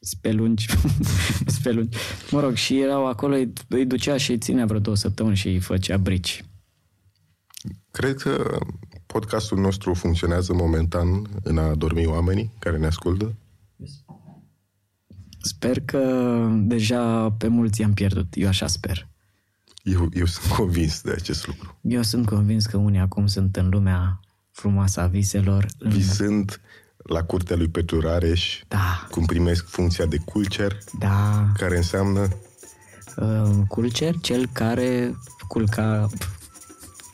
spelungi, 0.00 0.66
spelungi. 1.58 1.98
Mă 2.30 2.40
rog, 2.40 2.54
și 2.54 2.80
erau 2.80 3.06
acolo, 3.06 3.34
îi, 3.34 3.52
îi 3.68 3.86
ducea 3.86 4.16
și 4.16 4.30
îi 4.30 4.38
ținea 4.38 4.66
vreo 4.66 4.78
două 4.78 4.96
săptămâni 4.96 5.36
și 5.36 5.48
îi 5.48 5.58
făcea 5.58 5.96
brici. 5.96 6.44
Cred 7.90 8.16
că 8.16 8.58
podcastul 9.06 9.58
nostru 9.58 9.94
funcționează 9.94 10.52
momentan 10.52 11.26
în 11.42 11.58
a 11.58 11.74
dormi 11.74 12.06
oamenii 12.06 12.50
care 12.58 12.78
ne 12.78 12.86
ascultă. 12.86 13.34
Sper 15.42 15.80
că 15.80 16.46
deja 16.60 17.30
pe 17.30 17.48
mulți 17.48 17.80
i-am 17.80 17.92
pierdut. 17.92 18.26
Eu 18.34 18.48
așa 18.48 18.66
sper. 18.66 19.09
Eu, 19.82 20.08
eu 20.12 20.26
sunt 20.26 20.52
convins 20.52 21.00
de 21.00 21.10
acest 21.10 21.46
lucru. 21.46 21.78
Eu 21.80 22.02
sunt 22.02 22.26
convins 22.26 22.66
că 22.66 22.76
unii 22.76 23.00
acum 23.00 23.26
sunt 23.26 23.56
în 23.56 23.68
lumea 23.68 24.20
frumoasă 24.50 25.00
a 25.00 25.06
viselor. 25.06 25.66
În... 25.78 25.90
Visând 25.90 26.60
la 26.96 27.22
curtea 27.22 27.56
lui 27.56 27.68
Petru 27.68 28.00
Rareș, 28.00 28.60
Da, 28.68 29.06
cum 29.10 29.24
primesc 29.24 29.68
funcția 29.68 30.06
de 30.06 30.16
culcer, 30.24 30.78
da. 30.98 31.46
care 31.56 31.76
înseamnă 31.76 32.28
Uh, 33.16 33.50
culcer, 33.68 34.14
cel 34.20 34.48
care 34.52 35.14
culca 35.48 36.08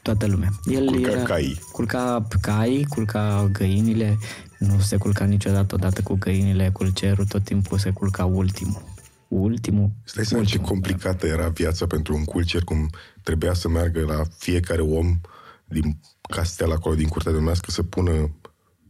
toată 0.02 0.26
lumea. 0.26 0.49
El 0.64 0.85
Culca 0.87 1.11
era, 1.11 1.23
caii. 1.23 1.61
Culca 1.73 2.26
cai, 2.40 2.87
culca 2.88 3.49
găinile. 3.52 4.18
Nu 4.58 4.80
se 4.80 4.96
culca 4.96 5.25
niciodată 5.25 5.75
odată 5.75 6.02
cu 6.02 6.14
găinile, 6.14 6.70
culcerul, 6.73 7.25
tot 7.25 7.44
timpul 7.44 7.78
se 7.78 7.90
culca 7.90 8.25
ultimul. 8.25 8.82
Ultimul. 9.28 9.90
Stai 10.04 10.25
să 10.25 10.42
ce 10.42 10.59
complicată 10.59 11.26
era 11.26 11.49
viața 11.49 11.87
pentru 11.87 12.14
un 12.14 12.25
culcer, 12.25 12.64
cum 12.64 12.90
trebuia 13.23 13.52
să 13.52 13.68
meargă 13.68 14.00
la 14.00 14.23
fiecare 14.38 14.80
om 14.80 15.21
din 15.64 16.00
castel 16.28 16.73
acolo, 16.73 16.95
din 16.95 17.09
curtea 17.09 17.33
domnească, 17.33 17.71
să 17.71 17.83
pună 17.83 18.30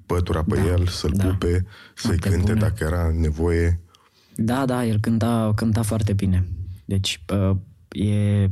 pătura 0.06 0.42
pe 0.42 0.58
el, 0.66 0.86
să-l 0.86 1.12
da. 1.14 1.24
pupe, 1.24 1.66
să-i 1.94 2.08
Noapte 2.08 2.28
cânte 2.28 2.52
bună. 2.52 2.60
dacă 2.60 2.84
era 2.84 3.10
nevoie. 3.14 3.80
Da, 4.36 4.66
da, 4.66 4.84
el 4.84 5.00
cânta, 5.00 5.52
cânta 5.56 5.82
foarte 5.82 6.12
bine. 6.12 6.46
Deci 6.84 7.24
uh, 7.32 7.56
e 7.88 8.50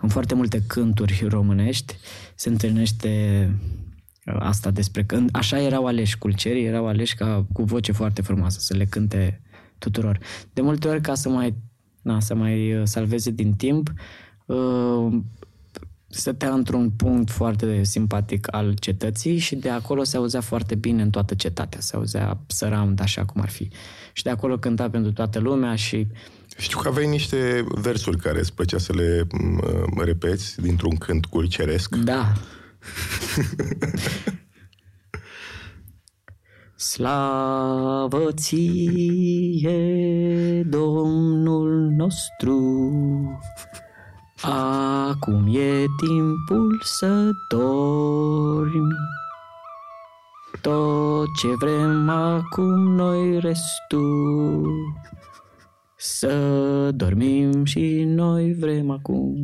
în 0.00 0.08
foarte 0.08 0.34
multe 0.34 0.62
cânturi 0.66 1.26
românești 1.28 1.96
se 2.34 2.48
întâlnește 2.48 3.10
uh, 4.26 4.36
asta 4.38 4.70
despre 4.70 5.04
că 5.04 5.24
așa 5.32 5.60
erau 5.60 5.86
aleși 5.86 6.18
culcerii, 6.18 6.64
erau 6.64 6.86
aleși 6.86 7.14
ca 7.14 7.46
cu 7.52 7.62
voce 7.62 7.92
foarte 7.92 8.22
frumoasă 8.22 8.58
să 8.60 8.76
le 8.76 8.84
cânte 8.84 9.42
tuturor. 9.82 10.18
De 10.52 10.60
multe 10.60 10.88
ori 10.88 11.00
ca 11.00 11.14
să 11.14 11.28
mai 11.28 11.54
na, 12.02 12.20
să 12.20 12.34
mai 12.34 12.74
uh, 12.74 12.82
salveze 12.84 13.30
din 13.30 13.52
timp 13.52 13.92
uh, 14.46 15.18
stătea 16.08 16.52
într-un 16.52 16.90
punct 16.90 17.30
foarte 17.30 17.84
simpatic 17.84 18.54
al 18.54 18.74
cetății 18.74 19.38
și 19.38 19.56
de 19.56 19.68
acolo 19.68 20.04
se 20.04 20.16
auzea 20.16 20.40
foarte 20.40 20.74
bine 20.74 21.02
în 21.02 21.10
toată 21.10 21.34
cetatea. 21.34 21.80
Se 21.80 21.96
auzea 21.96 22.40
surround 22.46 23.00
așa 23.00 23.24
cum 23.24 23.40
ar 23.40 23.48
fi. 23.48 23.68
Și 24.12 24.22
de 24.22 24.30
acolo 24.30 24.58
cânta 24.58 24.90
pentru 24.90 25.12
toată 25.12 25.38
lumea 25.38 25.74
și 25.74 26.06
Știu 26.56 26.78
că 26.78 26.88
aveai 26.88 27.06
niște 27.06 27.64
versuri 27.68 28.16
care 28.16 28.38
îți 28.38 28.54
plăcea 28.54 28.78
să 28.78 28.92
le 28.92 29.26
m, 29.30 30.00
repeți 30.04 30.60
dintr-un 30.60 30.96
cânt 30.96 31.24
culceresc. 31.24 31.96
Da. 31.96 32.32
Slavă 36.82 38.32
ție, 38.32 39.72
Domnul 40.62 41.92
nostru, 41.96 42.56
acum 44.42 45.54
e 45.54 45.84
timpul 46.06 46.80
să 46.84 47.30
dormi. 47.48 48.94
Tot 50.60 51.26
ce 51.40 51.48
vrem 51.58 52.08
acum 52.08 52.94
noi 52.94 53.38
restul, 53.40 54.72
să 55.96 56.90
dormim 56.94 57.64
și 57.64 58.02
noi 58.06 58.54
vrem 58.54 58.90
acum. 58.90 59.36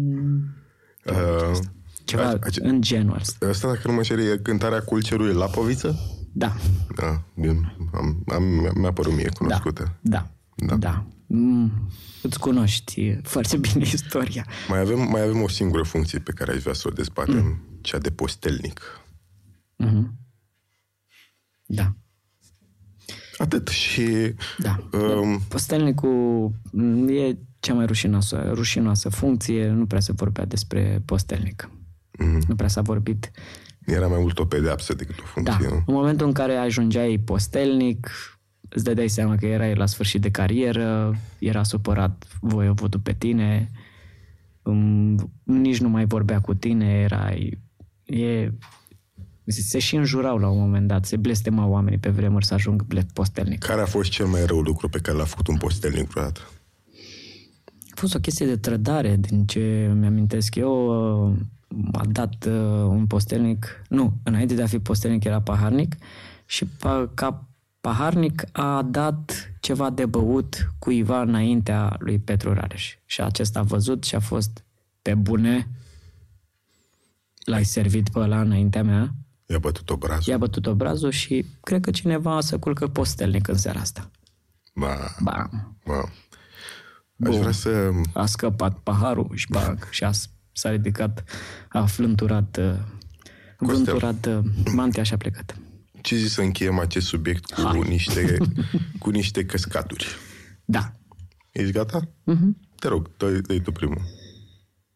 Uh, 1.06 1.58
Ceva 2.04 2.28
Ace- 2.28 2.64
în 2.64 2.80
genul 2.80 3.16
ăsta. 3.20 3.46
Asta, 3.46 3.68
dacă 3.68 3.82
nu 3.84 3.92
mă 3.92 4.02
șer, 4.02 4.18
e 4.18 4.38
cântarea 4.42 4.80
Culcerului 4.80 5.34
la 5.34 5.46
Poviță? 5.46 6.17
Da, 6.32 6.56
Da, 6.96 7.22
bine. 7.34 7.76
Am, 7.92 8.22
am, 8.26 8.42
mi-a 8.74 8.92
părut 8.92 9.14
mie 9.14 9.28
cunoscută. 9.28 9.98
da, 10.00 10.30
Da. 10.56 10.66
da. 10.66 10.76
da. 10.76 11.06
Mm, 11.26 11.88
îți 12.22 12.38
cunoști 12.38 13.18
foarte 13.22 13.56
bine 13.56 13.84
istoria. 13.84 14.46
Mai, 14.68 14.80
avem, 14.80 14.98
mai 15.10 15.22
avem 15.22 15.42
o 15.42 15.48
singură 15.48 15.82
funcție 15.82 16.18
pe 16.18 16.32
care 16.32 16.52
aș 16.52 16.62
vrea 16.62 16.74
să 16.74 16.88
o 16.88 16.90
dezbatem, 16.90 17.44
mm. 17.44 17.78
cea 17.80 17.98
de 17.98 18.10
postelnic. 18.10 18.80
Da, 21.66 21.94
Atât. 23.38 23.68
Și 23.68 24.34
da. 24.58 24.88
um, 24.92 25.40
Postelnicul 25.48 26.52
mm, 26.72 27.08
e 27.08 27.38
cea 27.60 27.74
mai 27.74 27.86
rușinoasă, 27.86 28.50
rușinoasă 28.54 29.08
funcție, 29.08 29.68
nu 29.68 29.86
prea 29.86 30.00
se 30.00 30.12
vorbea 30.12 30.44
despre 30.44 31.02
postelnic. 31.04 31.70
Mhm. 32.18 32.44
Nu 32.48 32.54
prea 32.54 32.68
s-a 32.68 32.80
vorbit. 32.80 33.30
Era 33.92 34.06
mai 34.06 34.18
mult 34.20 34.38
o 34.38 34.44
pedeapsă 34.44 34.94
decât 34.94 35.14
o 35.18 35.40
Da, 35.42 35.50
funcție. 35.52 35.68
nu? 35.68 35.82
în 35.86 35.94
momentul 35.94 36.26
în 36.26 36.32
care 36.32 36.54
ajungeai 36.56 37.18
postelnic, 37.24 38.10
îți 38.68 38.84
dădeai 38.84 39.08
seama 39.08 39.36
că 39.36 39.46
erai 39.46 39.74
la 39.74 39.86
sfârșit 39.86 40.20
de 40.20 40.30
carieră, 40.30 41.14
era 41.38 41.62
supărat 41.62 42.26
voievodul 42.40 43.00
pe 43.00 43.12
tine, 43.12 43.70
um, 44.62 45.32
nici 45.42 45.80
nu 45.80 45.88
mai 45.88 46.04
vorbea 46.06 46.40
cu 46.40 46.54
tine, 46.54 46.86
erai... 47.00 47.58
E, 48.04 48.50
se 49.46 49.78
și 49.78 49.96
înjurau 49.96 50.38
la 50.38 50.48
un 50.48 50.58
moment 50.58 50.88
dat, 50.88 51.04
se 51.04 51.16
blestemau 51.16 51.70
oamenii 51.70 51.98
pe 51.98 52.08
vremuri 52.10 52.44
să 52.44 52.54
ajung 52.54 52.82
ble- 52.82 53.06
postelnic. 53.12 53.58
Care 53.58 53.80
a 53.80 53.84
fost 53.86 54.10
cel 54.10 54.26
mai 54.26 54.44
rău 54.46 54.60
lucru 54.60 54.88
pe 54.88 54.98
care 54.98 55.16
l-a 55.16 55.24
făcut 55.24 55.46
un 55.46 55.56
postelnic 55.56 56.10
vreodată? 56.10 56.40
A 57.90 57.94
fost 57.94 58.14
o 58.14 58.18
chestie 58.18 58.46
de 58.46 58.56
trădare, 58.56 59.16
din 59.16 59.44
ce 59.44 59.92
mi-amintesc 59.94 60.54
eu. 60.54 61.36
Uh, 61.68 61.88
A 61.92 62.04
dat 62.06 62.44
uh, 62.46 62.52
un 62.88 63.06
postelnic, 63.06 63.82
nu, 63.88 64.12
înainte 64.22 64.54
de 64.54 64.62
a 64.62 64.66
fi 64.66 64.78
postelnic 64.78 65.24
era 65.24 65.40
paharnic 65.40 65.96
și 66.46 66.64
pa, 66.66 67.10
ca 67.14 67.48
paharnic 67.80 68.44
a 68.52 68.82
dat 68.82 69.52
ceva 69.60 69.90
de 69.90 70.06
băut 70.06 70.72
cuiva 70.78 71.20
înaintea 71.20 71.96
lui 71.98 72.18
Petru 72.18 72.52
Rareș. 72.52 72.96
Și 73.04 73.20
acesta 73.20 73.58
a 73.58 73.62
văzut 73.62 74.04
și 74.04 74.14
a 74.14 74.20
fost 74.20 74.64
pe 75.02 75.14
bune. 75.14 75.68
L-ai 77.44 77.64
servit 77.64 78.08
pe 78.08 78.18
ăla 78.18 78.40
înaintea 78.40 78.82
mea, 78.82 79.14
I-a 79.46 79.58
bătut 79.58 79.90
obrazul. 79.90 80.32
i-a 80.32 80.38
bătut 80.38 80.66
obrazul 80.66 81.10
și 81.10 81.44
cred 81.62 81.80
că 81.80 81.90
cineva 81.90 82.40
să 82.40 82.58
culcă 82.58 82.86
postelnic 82.88 83.48
în 83.48 83.56
seara 83.56 83.80
asta. 83.80 84.10
Ba, 84.74 84.96
Bam! 85.22 85.76
ba. 85.86 86.12
Aș 87.28 87.36
vrea 87.36 87.50
să... 87.50 87.90
a 88.12 88.26
scăpat 88.26 88.78
paharul 88.78 89.30
și 89.34 89.46
bag 89.50 89.88
și 89.90 90.04
a, 90.04 90.10
s-a 90.58 90.70
ridicat, 90.70 91.24
a 91.68 91.86
flânturat, 91.86 92.56
uh, 92.56 92.74
vânturat 93.58 94.26
uh, 94.26 94.38
mantia 94.74 95.02
și 95.02 95.12
a 95.12 95.16
plecat. 95.16 95.58
Ce 96.00 96.16
zici 96.16 96.30
să 96.30 96.40
încheiem 96.40 96.78
acest 96.78 97.06
subiect 97.06 97.52
cu 97.52 97.60
Hai. 97.60 97.88
niște, 97.88 98.36
cu 99.02 99.10
niște 99.10 99.44
căscaturi? 99.44 100.08
Da. 100.64 100.92
Ești 101.50 101.72
gata? 101.72 102.00
Uh-huh. 102.00 102.68
Te 102.78 102.88
rog, 102.88 103.10
dă 103.16 103.40
dă 103.40 103.58
tu 103.58 103.72
primul. 103.72 104.00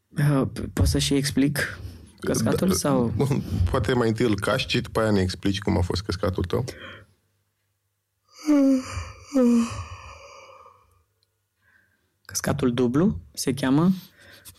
Uh, 0.09 0.49
Poți 0.73 0.91
să 0.91 0.99
și 0.99 1.15
explic 1.15 1.79
căscatul 2.21 2.69
Da, 2.69 2.75
sau... 2.75 3.13
Poate 3.71 3.93
mai 3.93 4.09
întâi 4.09 4.27
îl 4.27 4.39
cași 4.39 4.69
și 4.69 4.81
după 4.81 5.01
aia 5.01 5.11
ne 5.11 5.21
explici 5.21 5.59
cum 5.59 5.77
a 5.79 5.81
fost 5.81 6.03
căscatul 6.03 6.45
tău? 6.45 6.65
Căscatul 12.25 12.75
dublu 12.75 13.21
se 13.33 13.55
cheamă 13.55 13.91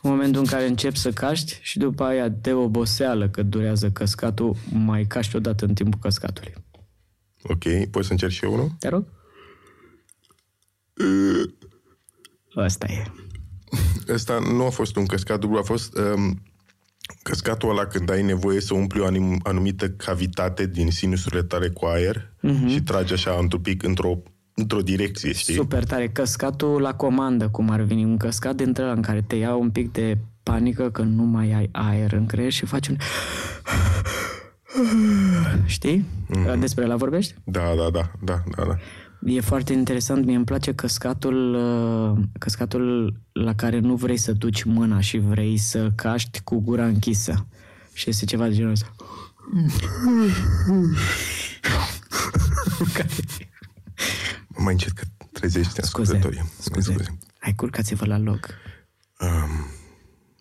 în 0.01 0.09
momentul 0.09 0.41
în 0.41 0.47
care 0.47 0.67
începi 0.67 0.97
să 0.97 1.11
caști 1.11 1.57
și 1.61 1.77
după 1.77 2.03
aia 2.03 2.27
de 2.29 2.53
oboseală 2.53 3.29
că 3.29 3.43
durează 3.43 3.89
căscatul, 3.91 4.55
mai 4.71 5.05
caști 5.05 5.35
odată 5.35 5.65
în 5.65 5.73
timpul 5.73 5.99
căscatului. 5.99 6.53
Ok, 7.43 7.89
poți 7.91 8.05
să 8.05 8.11
încerci 8.11 8.33
și 8.33 8.43
eu 8.45 8.53
unul? 8.53 8.71
Te 8.79 8.87
rog? 8.87 9.05
Asta 12.55 12.85
e. 12.89 13.03
Ăsta 14.13 14.39
nu 14.39 14.65
a 14.65 14.69
fost 14.69 14.95
un 14.95 15.05
căscat 15.05 15.39
dublu, 15.39 15.57
a 15.57 15.61
fost 15.61 15.97
um, 15.97 16.41
căscatul 17.23 17.69
ăla 17.69 17.85
când 17.85 18.09
ai 18.09 18.21
nevoie 18.21 18.59
să 18.61 18.73
umpli 18.73 18.99
o 18.99 19.05
anim, 19.05 19.39
anumită 19.43 19.89
cavitate 19.89 20.65
din 20.67 20.91
sinusurile 20.91 21.43
tale 21.43 21.69
cu 21.69 21.85
aer 21.85 22.31
Mhm. 22.41 22.67
și 22.67 22.81
tragi 22.81 23.13
așa 23.13 23.37
într-un 23.39 23.61
pic 23.61 23.83
într-o, 23.83 24.21
într-o 24.55 24.81
direcție, 24.81 25.33
știi? 25.33 25.53
Super 25.53 25.83
tare. 25.83 26.09
Căscatul 26.09 26.81
la 26.81 26.93
comandă, 26.93 27.49
cum 27.49 27.69
ar 27.69 27.81
veni. 27.81 28.03
Un 28.03 28.17
căscat 28.17 28.55
dintre 28.55 28.83
ăla 28.83 28.93
în 28.93 29.01
care 29.01 29.21
te 29.21 29.35
ia 29.35 29.55
un 29.55 29.71
pic 29.71 29.91
de 29.91 30.17
panică 30.43 30.89
că 30.89 31.01
nu 31.01 31.23
mai 31.23 31.51
ai 31.51 31.69
aer 31.71 32.11
în 32.11 32.25
creier 32.25 32.51
și 32.51 32.65
faci 32.65 32.87
un... 32.87 32.97
Știi? 35.65 36.05
Mm-hmm. 36.25 36.59
Despre 36.59 36.85
la 36.85 36.95
vorbești? 36.95 37.35
Da, 37.43 37.73
da, 37.77 37.89
da, 37.89 38.11
da, 38.21 38.43
da, 38.55 38.63
da. 38.63 38.77
E 39.25 39.39
foarte 39.39 39.73
interesant. 39.73 40.25
Mie 40.25 40.35
îmi 40.35 40.45
place 40.45 40.73
căscatul, 40.73 41.53
uh, 41.53 42.23
căscatul 42.39 43.13
la 43.31 43.55
care 43.55 43.79
nu 43.79 43.95
vrei 43.95 44.17
să 44.17 44.31
duci 44.31 44.63
mâna 44.63 44.99
și 44.99 45.17
vrei 45.17 45.57
să 45.57 45.91
caști 45.95 46.41
cu 46.43 46.59
gura 46.59 46.85
închisă. 46.85 47.45
Și 47.93 48.09
este 48.09 48.25
ceva 48.25 48.47
de 48.47 48.53
genul 48.53 48.71
ăsta. 48.71 48.95
Mai 54.63 54.73
încet 54.73 54.91
că 54.91 55.03
trezești 55.31 55.71
Scuze, 55.71 55.81
ascultătorii. 55.81 56.49
scuze. 56.59 57.17
Hai, 57.37 57.55
culcați-vă 57.55 58.05
la 58.05 58.17
loc. 58.17 58.49
Um, 59.19 59.65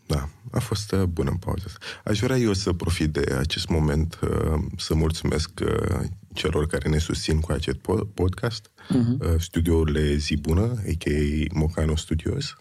da, 0.06 0.28
a 0.50 0.58
fost 0.58 0.92
uh, 0.92 1.02
bună 1.02 1.30
în 1.30 1.36
pauza 1.36 1.64
asta. 1.66 1.78
Aș 2.04 2.18
vrea 2.18 2.36
eu 2.36 2.52
să 2.52 2.72
profit 2.72 3.12
de 3.12 3.34
acest 3.38 3.68
moment 3.68 4.18
uh, 4.22 4.64
să 4.76 4.94
mulțumesc 4.94 5.50
uh, 5.62 6.00
celor 6.32 6.66
care 6.66 6.88
ne 6.88 6.98
susțin 6.98 7.40
cu 7.40 7.52
acest 7.52 7.76
po- 7.76 8.14
podcast, 8.14 8.70
uh-huh. 8.70 9.32
uh, 9.32 9.40
studiourile 9.40 10.16
Zi 10.16 10.36
Bună, 10.36 10.62
a.k.a. 10.62 11.54
Mocano 11.54 11.96
Studios. 11.96 12.56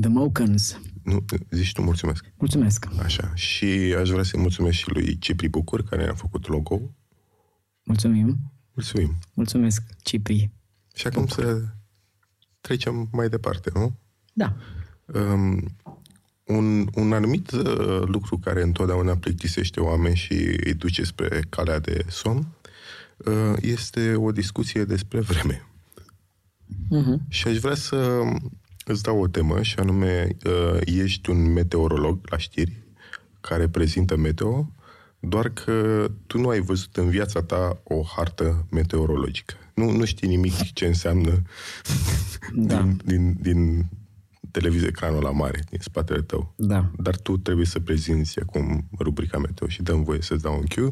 The 0.00 0.08
Mokans. 0.08 0.80
Nu, 1.02 1.24
zici 1.50 1.72
tu 1.72 1.82
mulțumesc. 1.82 2.32
Mulțumesc. 2.38 2.86
Așa. 3.02 3.32
Și 3.34 3.64
aș 3.98 4.08
vrea 4.08 4.22
să-i 4.22 4.40
mulțumesc 4.40 4.76
și 4.76 4.90
lui 4.90 5.18
Cipri 5.18 5.48
Bucur, 5.48 5.82
care 5.82 6.04
ne-a 6.04 6.14
făcut 6.14 6.48
logo. 6.48 6.80
Mulțumim. 7.82 8.38
Mulțumim. 8.80 9.18
Mulțumesc, 9.34 9.82
Cipri. 10.02 10.50
Și 10.94 11.06
acum 11.06 11.26
să 11.26 11.62
trecem 12.60 13.08
mai 13.12 13.28
departe, 13.28 13.70
nu? 13.74 13.98
Da. 14.32 14.56
Um, 15.06 15.76
un, 16.44 16.88
un 16.94 17.12
anumit 17.12 17.50
uh, 17.50 18.02
lucru 18.04 18.38
care 18.38 18.62
întotdeauna 18.62 19.16
plictisește 19.16 19.80
oameni 19.80 20.16
și 20.16 20.32
îi 20.64 20.74
duce 20.74 21.02
spre 21.02 21.40
calea 21.48 21.78
de 21.78 22.04
somn 22.08 22.46
uh, 23.16 23.54
este 23.60 24.14
o 24.14 24.32
discuție 24.32 24.84
despre 24.84 25.20
vreme. 25.20 25.66
Uh-huh. 26.68 27.28
Și 27.28 27.48
aș 27.48 27.56
vrea 27.56 27.74
să 27.74 28.22
îți 28.84 29.02
dau 29.02 29.20
o 29.20 29.28
temă 29.28 29.62
și 29.62 29.78
anume 29.78 30.36
uh, 30.46 30.80
ești 30.84 31.30
un 31.30 31.52
meteorolog 31.52 32.18
la 32.30 32.38
știri 32.38 32.82
care 33.40 33.68
prezintă 33.68 34.16
meteo, 34.16 34.72
doar 35.20 35.48
că 35.48 36.06
tu 36.26 36.38
nu 36.38 36.48
ai 36.48 36.60
văzut 36.60 36.96
în 36.96 37.08
viața 37.08 37.42
ta 37.42 37.80
o 37.82 38.02
hartă 38.16 38.66
meteorologică. 38.70 39.54
Nu, 39.74 39.90
nu 39.90 40.04
știi 40.04 40.28
nimic 40.28 40.72
ce 40.72 40.86
înseamnă 40.86 41.42
Da. 42.54 42.82
din, 42.82 42.96
din, 43.04 43.36
din 43.40 43.86
televizor 44.50 44.88
ecranul 44.88 45.22
la 45.22 45.30
mare, 45.30 45.64
din 45.70 45.78
spatele 45.82 46.22
tău. 46.22 46.52
Da. 46.56 46.90
Dar 46.96 47.16
tu 47.16 47.36
trebuie 47.38 47.66
să 47.66 47.80
prezinți 47.80 48.40
acum 48.40 48.88
rubrica 48.98 49.38
meteo 49.38 49.68
și 49.68 49.82
dăm 49.82 50.02
voie 50.02 50.22
să-ți 50.22 50.42
dau 50.42 50.54
un 50.58 50.66
cue. 50.66 50.90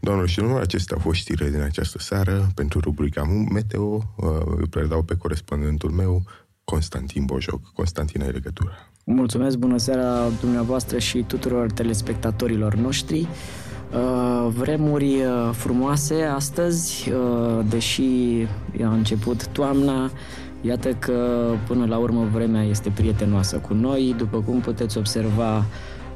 Doamnelor 0.00 0.30
și 0.30 0.36
domnilor, 0.38 0.62
acestea 0.62 0.96
au 0.96 1.02
fost 1.02 1.18
știrile 1.18 1.50
din 1.50 1.60
această 1.60 1.98
seară 1.98 2.50
pentru 2.54 2.80
rubrica 2.80 3.24
meteo. 3.52 4.14
Uh, 4.16 4.26
Îl 4.46 4.66
predau 4.70 5.02
pe 5.02 5.16
corespondentul 5.16 5.90
meu, 5.90 6.24
Constantin 6.64 7.24
Bojoc. 7.24 7.72
Constantin, 7.72 8.22
ai 8.22 8.32
legătură. 8.32 8.72
Mulțumesc, 9.12 9.56
bună 9.56 9.76
seara 9.76 10.28
dumneavoastră 10.40 10.98
și 10.98 11.24
tuturor 11.26 11.70
telespectatorilor 11.70 12.74
noștri. 12.74 13.26
Uh, 13.92 14.48
Vremuri 14.56 15.14
uh, 15.14 15.50
frumoase 15.52 16.22
astăzi, 16.22 17.10
uh, 17.10 17.64
deși 17.68 18.12
a 18.84 18.92
început 18.92 19.46
toamna, 19.46 20.10
iată 20.60 20.88
că 20.92 21.50
până 21.66 21.86
la 21.86 21.96
urmă 21.96 22.28
vremea 22.32 22.62
este 22.62 22.92
prietenoasă 22.94 23.56
cu 23.56 23.74
noi. 23.74 24.14
După 24.18 24.38
cum 24.40 24.60
puteți 24.60 24.98
observa, 24.98 25.64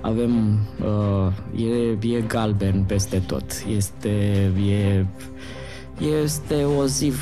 avem, 0.00 0.58
uh, 0.84 1.62
e, 1.62 2.16
e 2.16 2.20
galben 2.20 2.84
peste 2.86 3.22
tot. 3.26 3.44
Este, 3.76 4.08
e, 4.70 5.06
este 5.98 6.64
o 6.64 6.86
zi, 6.86 7.12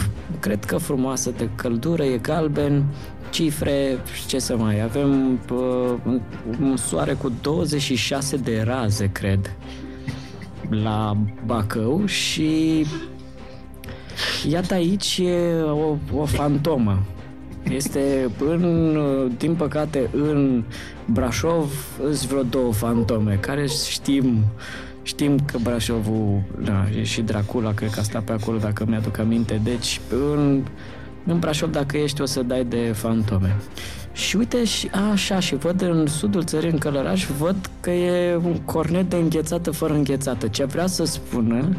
cred 0.40 0.64
că 0.64 0.76
frumoasă 0.76 1.32
de 1.36 1.48
căldură, 1.54 2.02
e 2.02 2.18
galben, 2.18 2.84
cifre, 3.30 3.98
ce 4.26 4.38
să 4.38 4.56
mai 4.56 4.82
avem, 4.82 5.40
uh, 5.52 5.94
un, 6.06 6.20
un 6.60 6.76
soare 6.76 7.12
cu 7.12 7.32
26 7.42 8.36
de 8.36 8.62
raze, 8.64 9.10
cred, 9.12 9.56
la 10.70 11.16
Bacău 11.46 12.06
și 12.06 12.86
iată 14.48 14.74
aici 14.74 15.18
e 15.18 15.60
o, 15.60 15.96
o 16.16 16.24
fantomă. 16.24 17.02
Este, 17.70 18.30
în, 18.38 19.08
din 19.38 19.54
păcate, 19.54 20.10
în 20.12 20.64
Brașov 21.06 21.72
sunt 21.98 22.26
vreo 22.26 22.42
două 22.42 22.72
fantome 22.72 23.38
care 23.40 23.66
știm 23.66 24.44
Știm 25.02 25.38
că 25.38 25.58
Brașovul, 25.62 26.42
da, 26.64 26.86
e 26.98 27.02
și 27.02 27.20
Dracula, 27.20 27.74
cred 27.74 27.90
că 27.90 28.00
a 28.00 28.02
stat 28.02 28.22
pe 28.22 28.32
acolo, 28.32 28.58
dacă 28.58 28.84
mi-aduc 28.88 29.18
aminte. 29.18 29.60
Deci, 29.64 30.00
în, 30.34 30.64
în 31.26 31.38
Brașov, 31.38 31.70
dacă 31.70 31.96
ești, 31.96 32.20
o 32.20 32.24
să 32.24 32.42
dai 32.42 32.64
de 32.64 32.92
fantome. 32.94 33.56
Și 34.12 34.36
uite, 34.36 34.64
și, 34.64 34.90
așa, 35.12 35.40
și 35.40 35.54
văd 35.54 35.80
în 35.82 36.06
sudul 36.06 36.44
țării, 36.44 36.70
în 36.70 36.78
Călăraș, 36.78 37.26
văd 37.26 37.70
că 37.80 37.90
e 37.90 38.36
un 38.36 38.56
cornet 38.56 39.10
de 39.10 39.16
înghețată 39.16 39.70
fără 39.70 39.94
înghețată. 39.94 40.48
Ce 40.48 40.64
vrea 40.64 40.86
să 40.86 41.04
spună 41.04 41.76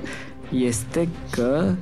este 0.51 1.07
că 1.29 1.73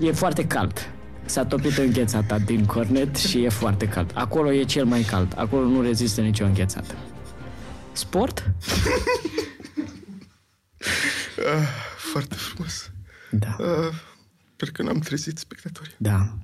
e 0.00 0.12
foarte 0.12 0.46
cald. 0.46 0.90
S-a 1.24 1.44
topit 1.44 1.76
înghețata 1.76 2.38
din 2.38 2.64
cornet 2.64 3.16
și 3.16 3.42
e 3.42 3.48
foarte 3.48 3.88
cald. 3.88 4.10
Acolo 4.14 4.52
e 4.52 4.62
cel 4.62 4.84
mai 4.84 5.00
cald. 5.00 5.32
Acolo 5.36 5.66
nu 5.66 5.82
rezistă 5.82 6.20
nicio 6.20 6.44
înghețată. 6.44 6.94
Sport? 7.92 8.44
Uh, 11.54 11.68
foarte 12.12 12.34
frumos. 12.34 12.90
Da. 13.30 13.56
Uh, 13.58 13.94
cred 14.56 14.70
că 14.70 14.82
n-am 14.82 14.98
trezit 14.98 15.38
spectatorii. 15.38 15.94
Da. 15.96 16.36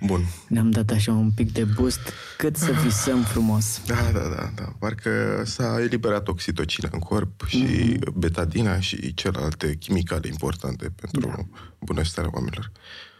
Bun. 0.00 0.24
Ne-am 0.48 0.70
dat 0.70 0.90
așa 0.90 1.12
un 1.12 1.30
pic 1.30 1.52
de 1.52 1.64
boost 1.64 2.00
cât 2.36 2.56
să 2.56 2.72
visăm 2.72 3.22
frumos. 3.22 3.80
Da, 3.86 4.10
da, 4.12 4.28
da, 4.28 4.52
da. 4.54 4.74
Parcă 4.78 5.42
s-a 5.44 5.80
eliberat 5.80 6.28
oxitocina 6.28 6.88
în 6.92 6.98
corp 6.98 7.46
și 7.46 7.66
mm-hmm. 7.66 8.12
betadina 8.14 8.80
și 8.80 9.14
celelalte 9.14 9.74
chimicale 9.74 10.28
importante 10.28 10.92
pentru 11.00 11.20
da. 11.36 11.60
bunăstarea 11.78 12.30
oamenilor. 12.34 12.72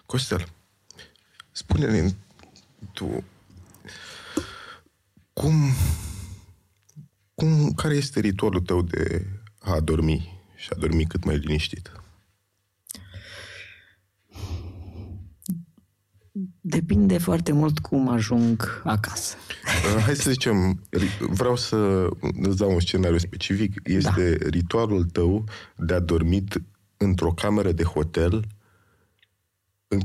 Costel, 0.06 0.46
spune-ne 1.52 2.10
tu 2.92 3.24
cum, 5.32 5.54
cum, 7.34 7.72
care 7.72 7.94
este 7.94 8.20
ritualul 8.20 8.60
tău 8.60 8.82
de 8.82 9.26
a 9.58 9.80
dormi 9.80 10.35
și 10.66 10.72
a 10.74 10.78
dormi 10.78 11.04
cât 11.04 11.24
mai 11.24 11.36
liniștit? 11.36 11.92
Depinde 16.60 17.18
foarte 17.18 17.52
mult 17.52 17.78
cum 17.78 18.08
ajung 18.08 18.82
acasă. 18.84 19.36
Uh, 19.64 20.02
hai 20.02 20.16
să 20.16 20.30
zicem, 20.30 20.82
vreau 21.20 21.56
să 21.56 22.08
îți 22.42 22.56
dau 22.56 22.72
un 22.72 22.80
scenariu 22.80 23.18
specific. 23.18 23.80
Este 23.84 24.36
da. 24.36 24.48
ritualul 24.48 25.04
tău 25.04 25.44
de 25.76 25.94
a 25.94 26.00
dormit 26.00 26.62
într-o 26.96 27.32
cameră 27.32 27.72
de 27.72 27.82
hotel 27.82 28.46
în, 29.88 30.00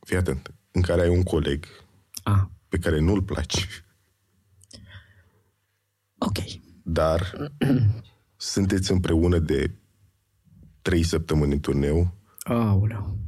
fii 0.00 0.16
atent, 0.16 0.54
în 0.70 0.82
care 0.82 1.00
ai 1.00 1.08
un 1.08 1.22
coleg 1.22 1.66
A. 2.22 2.50
pe 2.68 2.78
care 2.78 2.98
nu-l 3.00 3.22
placi. 3.22 3.84
Ok. 6.18 6.38
Dar 6.82 7.50
sunteți 8.36 8.92
împreună 8.92 9.38
de 9.38 9.70
trei 10.86 11.02
săptămâni 11.02 11.52
în 11.52 11.60
turneu. 11.60 12.14
Aoleu. 12.38 13.18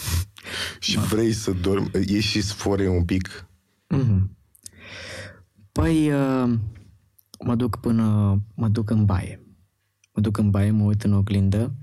și 0.80 0.94
da. 0.94 1.00
vrei 1.00 1.32
să 1.32 1.50
dormi, 1.52 1.90
ieși 2.06 2.28
și 2.28 2.40
sfore 2.40 2.88
un 2.88 3.04
pic. 3.04 3.48
Mm-hmm. 3.94 4.22
Păi, 5.72 6.12
uh, 6.12 6.58
mă 7.44 7.54
duc 7.54 7.76
până, 7.76 8.38
mă 8.54 8.68
duc 8.68 8.90
în 8.90 9.04
baie. 9.04 9.40
Mă 10.12 10.22
duc 10.22 10.36
în 10.36 10.50
baie, 10.50 10.70
mă 10.70 10.84
uit 10.84 11.02
în 11.02 11.12
oglindă 11.12 11.74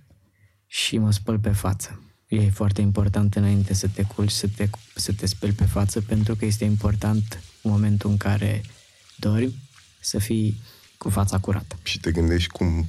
și 0.65 0.97
mă 0.97 1.12
spăl 1.12 1.39
pe 1.39 1.51
față. 1.51 2.04
E 2.28 2.49
foarte 2.49 2.82
important 2.82 3.36
înainte 3.36 3.73
să 3.73 3.88
te 3.88 4.04
culci, 4.04 4.32
să 4.32 4.47
te, 4.56 4.69
să 4.95 5.13
te 5.13 5.25
speli 5.25 5.54
pe 5.54 5.65
față, 5.65 6.01
pentru 6.01 6.36
că 6.36 6.45
este 6.45 6.65
important 6.65 7.43
în 7.62 7.71
momentul 7.71 8.10
în 8.10 8.17
care 8.17 8.63
dormi 9.15 9.56
să 9.99 10.19
fii 10.19 10.62
cu 10.97 11.10
fața 11.10 11.39
curată. 11.39 11.75
Și 11.84 11.99
te 11.99 12.12
gândești 12.12 12.49
cum, 12.49 12.86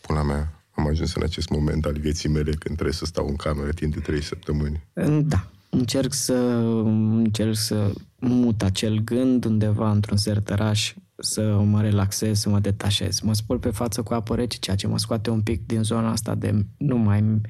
pula 0.00 0.22
mea, 0.22 0.55
am 0.76 0.86
ajuns 0.86 1.14
în 1.14 1.22
acest 1.22 1.48
moment 1.48 1.84
al 1.84 1.98
vieții 1.98 2.28
mele 2.28 2.50
când 2.50 2.74
trebuie 2.74 2.92
să 2.92 3.04
stau 3.04 3.26
în 3.28 3.36
cameră 3.36 3.70
timp 3.70 3.94
de 3.94 4.00
trei 4.00 4.22
săptămâni. 4.22 4.86
Da. 5.22 5.50
Încerc 5.70 6.12
să, 6.12 6.34
încerc 6.34 7.54
să 7.56 7.92
mut 8.18 8.62
acel 8.62 8.98
gând 9.04 9.44
undeva 9.44 9.90
într-un 9.90 10.16
sertăraș, 10.16 10.94
să 11.18 11.60
mă 11.64 11.80
relaxez, 11.80 12.38
să 12.38 12.48
mă 12.48 12.58
detașez. 12.58 13.20
Mă 13.20 13.34
spăl 13.34 13.58
pe 13.58 13.70
față 13.70 14.02
cu 14.02 14.14
apă 14.14 14.34
rece, 14.34 14.58
ceea 14.58 14.76
ce 14.76 14.86
mă 14.86 14.98
scoate 14.98 15.30
un 15.30 15.40
pic 15.40 15.66
din 15.66 15.82
zona 15.82 16.10
asta 16.10 16.34
de 16.34 16.64
nu 16.76 16.96
mai 16.96 17.40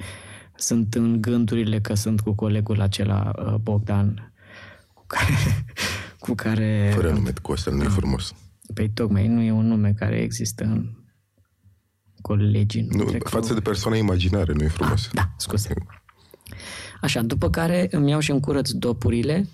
sunt 0.56 0.94
în 0.94 1.20
gândurile 1.20 1.80
că 1.80 1.94
sunt 1.94 2.20
cu 2.20 2.32
colegul 2.32 2.80
acela 2.80 3.32
uh, 3.38 3.54
Bogdan 3.54 4.32
cu 4.94 5.04
care, 5.06 5.64
cu 6.24 6.34
care 6.34 6.90
Fără 6.94 7.10
nume, 7.10 7.32
Costel, 7.42 7.74
nu 7.74 7.82
e 7.82 7.88
frumos. 7.88 8.34
Păi 8.74 8.90
tocmai, 8.90 9.28
nu 9.28 9.40
e 9.40 9.50
un 9.50 9.66
nume 9.66 9.92
care 9.92 10.16
există 10.16 10.64
în 10.64 10.90
colegii. 12.26 12.86
Nu, 12.90 13.04
nu 13.04 13.18
față 13.24 13.54
de 13.54 13.60
persoane 13.60 13.98
imaginare, 13.98 14.52
nu 14.52 14.62
e 14.62 14.68
frumos. 14.68 15.04
Ah, 15.04 15.10
da, 15.12 15.30
scuze. 15.36 15.74
Așa, 17.00 17.22
după 17.22 17.50
care 17.50 17.88
îmi 17.90 18.10
iau 18.10 18.20
și 18.20 18.30
încurăț 18.30 18.70
dopurile, 18.70 19.48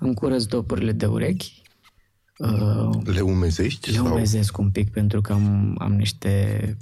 încurăț 0.00 0.44
dopurile 0.44 0.92
de 0.92 1.06
urechi. 1.06 1.62
Uh, 2.38 2.90
le 3.04 3.20
umezești? 3.20 3.90
Le 3.90 3.96
sau? 3.96 4.06
umezesc 4.06 4.58
un 4.58 4.70
pic 4.70 4.90
pentru 4.90 5.20
că 5.20 5.32
am, 5.32 5.76
am 5.78 5.92
niște 5.92 6.76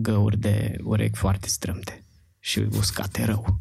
găuri 0.00 0.38
de 0.38 0.76
urechi 0.82 1.18
foarte 1.18 1.48
strâmte 1.48 2.04
și 2.38 2.66
uscate 2.78 3.24
rău 3.24 3.60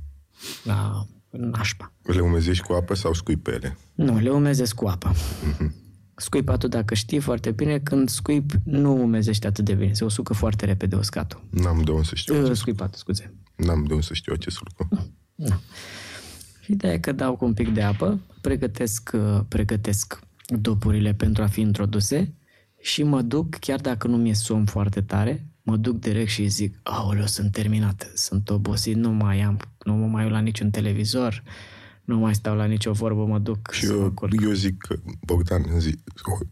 la 0.64 1.08
nașpa. 1.30 1.94
Le 2.04 2.22
umezești 2.22 2.64
cu 2.64 2.74
apă 2.74 2.94
sau 2.94 3.14
scui 3.14 3.38
pe 3.38 3.52
ele? 3.52 3.78
Nu, 3.94 4.20
le 4.20 4.30
umezesc 4.30 4.76
cu 4.76 4.88
apă. 4.88 5.12
Uh-huh. 5.12 5.83
Scuipatul, 6.16 6.70
dacă 6.70 6.94
știi 6.94 7.20
foarte 7.20 7.52
bine, 7.52 7.80
când 7.80 8.10
scuip, 8.10 8.52
nu 8.64 9.02
umezește 9.02 9.48
atât 9.48 9.66
de 9.66 9.74
bine. 9.74 9.94
Se 9.94 10.06
usucă 10.06 10.34
foarte 10.34 10.66
repede 10.66 10.96
uscatul. 10.96 11.44
N-am 11.50 11.82
de 11.84 11.92
unde 11.92 12.04
să 12.04 12.16
știu. 12.16 12.46
Uh, 12.46 12.56
scuipatul, 12.56 12.98
scuze. 12.98 13.34
N-am 13.56 13.84
de 13.84 13.94
unde 13.94 14.06
să 14.06 14.14
știu 14.14 14.34
acest 14.34 14.60
lucru. 14.60 15.12
Nu. 15.36 15.60
Ideea 16.68 16.94
e 16.94 16.98
că 16.98 17.12
dau 17.12 17.36
cu 17.36 17.46
un 17.46 17.54
pic 17.54 17.74
de 17.74 17.82
apă, 17.82 18.20
pregătesc, 18.42 19.12
uh, 19.14 19.40
pregătesc 19.48 20.20
dopurile 20.46 21.14
pentru 21.14 21.44
a 21.44 21.48
fi 21.48 21.62
introduse 21.62 22.34
și 22.82 23.04
mă 23.04 23.22
duc, 23.22 23.56
chiar 23.56 23.80
dacă 23.80 24.08
nu 24.08 24.18
mi-e 24.18 24.34
somn 24.34 24.66
foarte 24.66 25.02
tare, 25.02 25.48
mă 25.62 25.78
duc 25.78 26.00
direct 26.00 26.30
și 26.30 26.48
zic, 26.48 26.80
aoleu, 26.84 27.26
sunt 27.26 27.52
terminat, 27.52 28.12
sunt 28.14 28.50
obosit, 28.50 28.96
nu 28.96 29.10
mai 29.10 29.42
am, 29.42 29.60
nu 29.86 29.94
mă 29.94 30.06
mai 30.06 30.24
uit 30.24 30.32
la 30.32 30.40
niciun 30.40 30.70
televizor, 30.70 31.44
nu 32.06 32.18
mai 32.18 32.36
stau 32.36 32.56
la 32.56 32.66
nicio 32.66 32.92
vorbă, 32.92 33.26
mă 33.26 33.40
duc 33.40 33.72
Și 33.72 33.86
eu, 33.86 34.14
eu 34.44 34.52
zic, 34.52 34.88
Bogdan, 35.26 35.66
zic, 35.78 36.00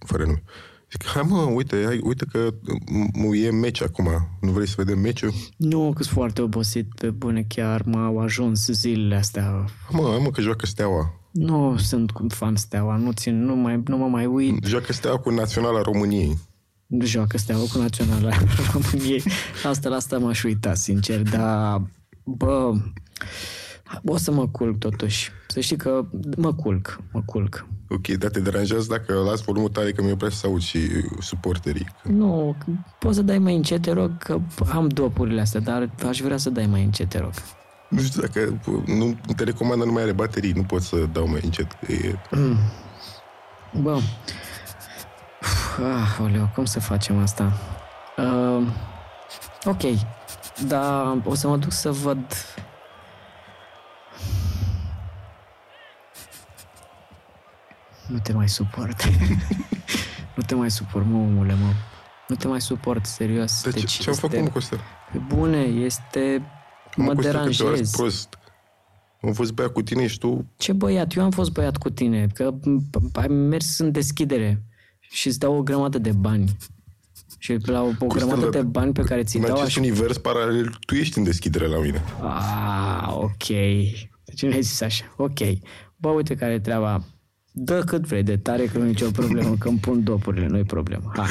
fără 0.06 0.24
nume, 0.24 0.44
zic, 0.92 1.06
hai 1.06 1.24
mă, 1.28 1.38
uite, 1.38 1.84
hai, 1.86 2.00
uite 2.04 2.26
că 2.26 2.54
e 3.34 3.52
meci 3.52 3.82
acum, 3.82 4.10
nu 4.42 4.52
vrei 4.52 4.68
să 4.68 4.74
vedem 4.78 5.00
meciul? 5.00 5.34
Nu, 5.58 5.94
că 5.96 6.04
sunt 6.04 6.16
foarte 6.16 6.42
obosit, 6.42 6.94
pe 6.96 7.10
bune, 7.10 7.46
chiar 7.48 7.82
m-au 7.86 8.20
ajuns 8.20 8.68
zilele 8.68 9.16
astea. 9.16 9.66
Mă, 9.90 10.08
hai 10.10 10.20
mă, 10.24 10.30
că 10.30 10.42
joacă 10.42 10.66
Steaua. 10.66 11.14
Nu 11.32 11.78
sunt 11.78 12.12
fan 12.28 12.56
Steaua, 12.56 12.96
nu, 12.96 13.12
țin, 13.12 13.44
nu, 13.44 13.56
mai, 13.56 13.82
nu 13.86 13.98
mă 13.98 14.08
mai 14.08 14.26
uit. 14.26 14.66
Joacă 14.66 14.94
Steaua 14.94 15.18
cu 15.18 15.30
Naționala 15.30 15.82
României. 15.82 16.38
Nu 16.86 17.06
joacă 17.06 17.38
Steaua 17.38 17.66
cu 17.74 17.78
Naționala 17.78 18.30
României. 18.72 19.24
Asta 19.64 19.90
la 19.90 19.96
asta 19.96 20.18
m-aș 20.18 20.44
uita, 20.44 20.74
sincer, 20.74 21.22
dar, 21.22 21.82
bă, 22.24 22.74
o 24.06 24.18
să 24.18 24.32
mă 24.32 24.48
culc 24.48 24.78
totuși. 24.78 25.32
Să 25.48 25.60
știi 25.60 25.78
că 25.78 26.06
mă 26.38 26.54
culc, 26.54 27.00
mă 27.12 27.22
culc. 27.26 27.66
Ok, 27.90 28.08
dar 28.08 28.30
te 28.30 28.40
deranjează 28.40 28.86
dacă 28.90 29.14
las 29.14 29.42
volumul 29.42 29.70
tare 29.70 29.92
că 29.92 30.02
mi-e 30.04 30.16
prea 30.16 30.30
să 30.30 30.48
aud 30.48 30.62
și 30.62 30.80
suporterii. 31.20 31.88
Nu, 32.04 32.56
poți 33.00 33.16
să 33.16 33.22
dai 33.22 33.38
mai 33.38 33.56
încet, 33.56 33.82
te 33.82 33.92
rog, 33.92 34.18
că 34.18 34.40
am 34.72 34.88
dopurile 34.88 35.42
astea, 35.42 35.60
dar 35.60 35.90
aș 36.08 36.20
vrea 36.20 36.38
să 36.38 36.50
dai 36.50 36.66
mai 36.66 36.84
încet, 36.84 37.10
te 37.10 37.20
rog. 37.20 37.32
Nu 37.90 38.02
știu 38.02 38.22
dacă 38.22 38.60
nu, 38.86 39.18
telecomanda 39.36 39.86
nu 39.86 39.92
mai 39.92 40.02
are 40.02 40.12
baterii, 40.12 40.52
nu 40.52 40.64
pot 40.64 40.82
să 40.82 40.98
dau 41.12 41.28
mai 41.28 41.42
încet. 41.44 41.72
Că 41.72 41.92
e... 41.92 42.20
Mm. 42.32 42.58
Bă, 43.82 44.00
ah, 45.78 46.20
oleu, 46.22 46.50
cum 46.56 46.66
să 46.66 46.80
facem 46.80 47.18
asta? 47.18 47.54
Uh, 48.18 48.68
ok, 49.64 49.82
dar 50.68 51.18
o 51.24 51.36
să 51.36 51.48
mă 51.48 51.58
duc 51.58 51.72
să 51.72 51.92
văd 51.92 52.26
Nu 58.12 58.20
te 58.24 58.34
mai 58.34 58.50
suport. 58.50 59.04
nu 60.36 60.44
te 60.48 60.56
mai 60.56 60.72
suport, 60.72 61.06
mă, 61.06 61.18
omule, 61.18 61.54
mă. 61.54 61.74
Nu 62.28 62.36
te 62.36 62.48
mai 62.48 62.62
suport, 62.62 63.06
serios. 63.06 63.64
De 63.64 63.70
deci, 63.70 63.92
ce, 63.92 64.02
ce-am 64.02 64.16
făcut, 64.16 64.42
mă, 64.42 64.48
Costel? 64.48 64.80
Pe 65.12 65.18
bune, 65.18 65.58
este... 65.62 66.46
Mă, 66.96 67.04
mă 67.04 67.14
deranjez. 67.14 67.92
prost. 67.92 68.38
Am 69.22 69.34
fost 69.34 69.54
băiat 69.54 69.72
cu 69.72 69.82
tine 69.82 70.08
și 70.08 70.18
tu... 70.18 70.46
Ce 70.58 70.74
băiat? 70.74 71.16
Eu 71.16 71.24
am 71.24 71.32
fost 71.32 71.52
băiat 71.52 71.78
cu 71.78 71.90
tine, 71.90 72.28
că 72.34 72.54
ai 73.14 73.28
mers 73.28 73.80
în 73.80 73.92
deschidere 73.92 74.64
și 75.00 75.28
îți 75.28 75.40
dau 75.40 75.58
o 75.58 75.62
grămadă 75.62 75.98
de 75.98 76.12
bani. 76.12 76.58
Și 77.38 77.58
la 77.66 77.82
o, 77.82 77.92
o 78.00 78.08
grămadă 78.08 78.50
de 78.50 78.62
bani 78.62 78.94
pe 78.94 79.02
care 79.02 79.24
ți 79.24 79.40
dau... 79.40 79.46
În 79.46 79.52
acest 79.52 79.68
așa... 79.68 79.80
univers 79.80 80.18
paralel, 80.18 80.78
tu 80.86 80.96
ești 80.96 81.18
în 81.18 81.24
deschidere 81.24 81.68
la 81.68 81.80
mine. 81.80 82.04
Ah, 82.22 83.14
ok. 83.14 83.48
Deci 84.26 84.42
nu 84.42 84.52
ai 84.52 84.62
zis 84.62 84.82
așa. 84.82 85.14
Ok. 85.18 85.40
Bă, 85.98 86.10
uite 86.10 86.36
care 86.36 86.54
e 86.54 86.60
treaba. 86.60 87.04
Dă 87.52 87.84
cât 87.84 88.06
vrei 88.08 88.24
de 88.24 88.38
tare, 88.38 88.66
că 88.66 88.78
nu 88.78 88.84
e 88.86 88.88
nicio 88.88 89.10
problemă, 89.12 89.56
că 89.60 89.68
îmi 89.68 89.78
pun 89.80 90.04
dopurile, 90.04 90.48
nu 90.48 90.58
e 90.58 90.64
problemă. 90.64 91.12
Hai. 91.16 91.28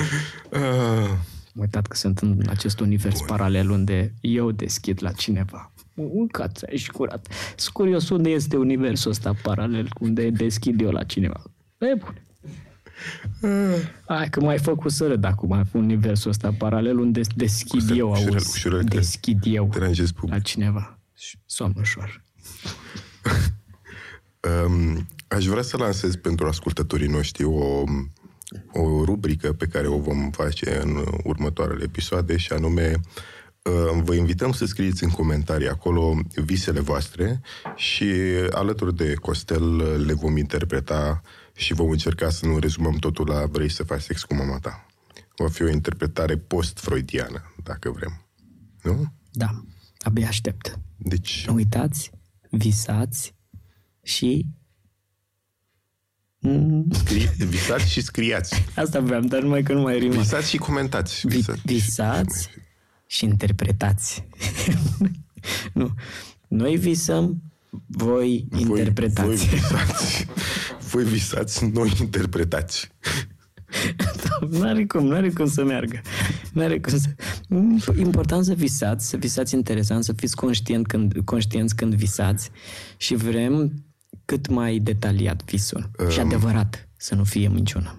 Uh, 0.50 1.08
Am 1.54 1.60
uitat 1.60 1.86
că 1.86 1.96
sunt 1.96 2.18
în 2.18 2.42
acest 2.48 2.80
univers 2.80 3.16
Bun. 3.18 3.26
paralel 3.26 3.70
unde 3.70 4.14
eu 4.20 4.50
deschid 4.50 4.98
la 5.02 5.12
cineva. 5.12 5.72
Un 5.94 6.26
cat 6.26 6.64
și 6.74 6.90
curat. 6.90 7.26
Sunt 7.56 7.74
curios 7.74 8.08
unde 8.08 8.30
este 8.30 8.56
universul 8.56 9.10
ăsta 9.10 9.34
paralel, 9.42 9.88
unde 10.00 10.30
deschid 10.30 10.80
eu 10.80 10.90
la 10.90 11.02
cineva. 11.02 11.42
E 11.78 11.94
bun. 11.94 12.22
Hai 14.06 14.28
că 14.30 14.40
mai 14.40 14.58
făcut 14.58 14.92
să 14.92 15.06
râd 15.06 15.24
acum 15.24 15.64
universul 15.72 16.30
ăsta 16.30 16.54
paralel 16.58 16.98
unde 16.98 17.20
deschid 17.36 17.80
Ușurel, 17.80 17.98
eu, 17.98 18.10
ușurel, 18.10 18.32
auzi, 18.32 18.50
ușurel, 18.56 18.84
te- 18.84 18.96
deschid 18.96 19.38
eu 19.44 19.68
deranjez 19.72 20.10
public. 20.10 20.32
la 20.34 20.38
cineva. 20.40 20.98
Și 21.16 21.38
Somn 21.46 21.74
ușor. 21.78 22.22
Um, 24.48 25.06
aș 25.28 25.46
vrea 25.46 25.62
să 25.62 25.76
lansez 25.76 26.16
pentru 26.16 26.46
ascultătorii 26.46 27.08
noștri 27.08 27.44
o, 27.44 27.84
o 28.72 29.04
rubrică 29.04 29.52
pe 29.52 29.66
care 29.66 29.86
o 29.86 29.98
vom 29.98 30.30
face 30.30 30.80
în 30.80 31.04
următoarele 31.24 31.84
episoade 31.84 32.36
și 32.36 32.52
anume 32.52 33.00
uh, 33.62 34.02
vă 34.02 34.14
invităm 34.14 34.52
să 34.52 34.64
scrieți 34.64 35.04
în 35.04 35.10
comentarii 35.10 35.68
acolo 35.68 36.18
visele 36.34 36.80
voastre 36.80 37.40
și 37.76 38.12
alături 38.50 38.96
de 38.96 39.14
Costel 39.14 39.76
le 40.04 40.12
vom 40.12 40.36
interpreta 40.36 41.22
și 41.54 41.74
vom 41.74 41.90
încerca 41.90 42.30
să 42.30 42.46
nu 42.46 42.58
rezumăm 42.58 42.94
totul 42.94 43.28
la 43.28 43.46
vrei 43.46 43.70
să 43.70 43.82
faci 43.82 44.00
sex 44.00 44.22
cu 44.22 44.34
mama 44.34 44.58
ta. 44.58 44.86
Va 45.36 45.48
fi 45.48 45.62
o 45.62 45.70
interpretare 45.70 46.36
post-freudiană, 46.36 47.54
dacă 47.62 47.90
vrem. 47.90 48.26
Nu? 48.82 49.12
Da, 49.30 49.64
abia 49.98 50.28
aștept. 50.28 50.78
Deci, 50.96 51.44
Nu 51.46 51.54
uitați, 51.54 52.10
visați 52.50 53.34
și... 54.02 54.46
Mm, 56.38 56.86
scrie, 56.92 57.32
visați 57.38 57.90
și 57.90 58.00
scriați. 58.00 58.64
Asta 58.76 59.00
vreau, 59.00 59.20
dar 59.20 59.42
numai 59.42 59.62
că 59.62 59.72
nu 59.72 59.80
mai 59.80 59.98
rimă. 59.98 60.14
Visați 60.14 60.48
și 60.48 60.56
comentați. 60.56 61.26
Vi- 61.26 61.36
Visați. 61.36 61.60
visați 61.64 62.48
și 63.06 63.24
interpretați. 63.24 64.24
nu. 65.72 65.94
Noi 66.48 66.76
visăm, 66.76 67.42
voi, 67.86 68.46
interpretați. 68.58 69.26
Voi 69.26 69.36
visați, 69.36 70.26
voi 70.90 71.04
visați, 71.04 71.64
noi 71.64 71.92
interpretați. 72.00 72.88
nu 74.50 74.62
are 74.62 74.86
cum, 74.86 75.06
nu 75.06 75.14
are 75.14 75.30
cum 75.30 75.48
să 75.48 75.64
meargă. 75.64 76.00
Nu 76.52 76.62
are 76.62 76.80
cum 76.80 76.98
să... 76.98 77.08
Important 77.98 78.44
să 78.44 78.54
visați, 78.54 79.08
să 79.08 79.16
visați 79.16 79.54
interesant, 79.54 80.04
să 80.04 80.12
fiți 80.12 80.36
conștient 80.36 80.86
când, 80.86 81.14
conștienți 81.24 81.76
când 81.76 81.94
visați 81.94 82.50
și 82.96 83.14
vrem 83.14 83.84
cât 84.30 84.48
mai 84.48 84.78
detaliat 84.78 85.44
visul. 85.44 85.90
Um, 85.98 86.08
și 86.08 86.20
adevărat, 86.20 86.88
să 86.96 87.14
nu 87.14 87.24
fie 87.24 87.48
minciună. 87.48 87.96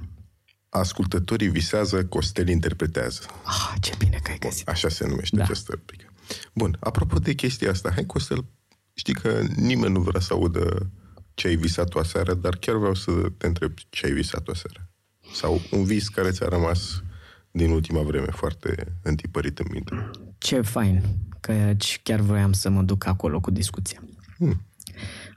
Ascultătorii 0.70 1.48
visează, 1.48 2.06
Costel 2.06 2.48
interpretează. 2.48 3.22
Ah, 3.44 3.74
ce 3.82 3.94
bine 3.98 4.20
că 4.24 4.32
ai 4.32 4.38
găsit. 4.40 4.68
Așa 4.70 4.90
se 4.90 5.08
numește 5.08 5.36
Da. 5.36 5.44
această 5.44 5.72
rubrică. 5.76 6.06
Bun, 6.54 6.78
apropo 6.80 7.20
de 7.20 7.34
chestia 7.34 7.70
asta, 7.70 7.92
hai 7.94 8.06
Costel, 8.06 8.46
știi 8.94 9.14
că 9.14 9.42
nimeni 9.56 9.94
nu 9.94 10.00
vrea 10.00 10.20
să 10.20 10.34
audă 10.34 10.92
ce 11.34 11.48
ai 11.48 11.56
visat 11.56 11.88
tu 11.90 12.00
aseară, 12.00 12.34
dar 12.34 12.56
chiar 12.56 12.76
vreau 12.76 12.94
să 12.94 13.12
te 13.38 13.48
întreb 13.48 13.74
ce 13.90 14.06
ai 14.06 14.12
visat 14.12 14.44
tu 14.44 14.52
aseară. 14.52 14.90
Sau 15.34 15.62
un 15.72 15.84
vis 15.84 16.08
care 16.08 16.32
ți-a 16.32 16.48
rămas 16.48 17.04
din 17.52 17.72
ultima 17.72 18.02
vreme 18.02 18.32
foarte 18.32 18.98
întipărit 19.04 19.60
în 19.60 19.66
minte. 19.72 20.10
Ce 20.38 20.62
fain, 20.62 21.04
că 21.40 21.74
chiar 22.04 22.20
voiam 22.20 22.54
să 22.54 22.70
mă 22.70 22.82
duc 22.82 23.06
acolo 23.06 23.40
cu 23.40 23.52
discuția. 23.52 24.04
Hmm. 24.38 24.62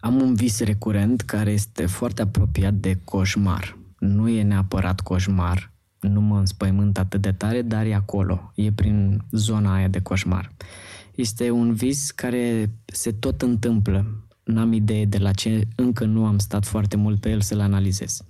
Am 0.04 0.20
un 0.20 0.34
vis 0.34 0.60
recurent 0.60 1.20
care 1.20 1.50
este 1.50 1.86
foarte 1.86 2.22
apropiat 2.22 2.74
de 2.74 3.00
coșmar. 3.04 3.78
Nu 3.98 4.28
e 4.28 4.42
neapărat 4.42 5.00
coșmar, 5.00 5.72
nu 6.00 6.20
mă 6.20 6.38
înspăimânt 6.38 6.98
atât 6.98 7.20
de 7.20 7.32
tare, 7.32 7.62
dar 7.62 7.86
e 7.86 7.94
acolo, 7.94 8.52
e 8.54 8.72
prin 8.72 9.22
zona 9.30 9.74
aia 9.74 9.88
de 9.88 10.00
coșmar. 10.00 10.52
Este 11.14 11.50
un 11.50 11.74
vis 11.74 12.10
care 12.10 12.70
se 12.84 13.12
tot 13.12 13.42
întâmplă. 13.42 14.26
N-am 14.42 14.72
idee 14.72 15.04
de 15.04 15.18
la 15.18 15.30
ce, 15.30 15.68
încă 15.74 16.04
nu 16.04 16.26
am 16.26 16.38
stat 16.38 16.64
foarte 16.66 16.96
mult 16.96 17.20
pe 17.20 17.30
el 17.30 17.40
să-l 17.40 17.60
analizez. 17.60 18.22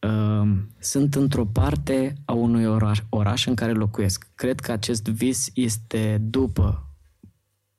Uh, 0.00 0.52
Sunt 0.78 1.14
într-o 1.14 1.44
parte 1.44 2.14
a 2.24 2.32
unui 2.32 2.64
oraș, 2.64 3.02
oraș 3.08 3.46
în 3.46 3.54
care 3.54 3.72
locuiesc. 3.72 4.28
Cred 4.34 4.60
că 4.60 4.72
acest 4.72 5.08
vis 5.08 5.50
este 5.54 6.18
după 6.20 6.90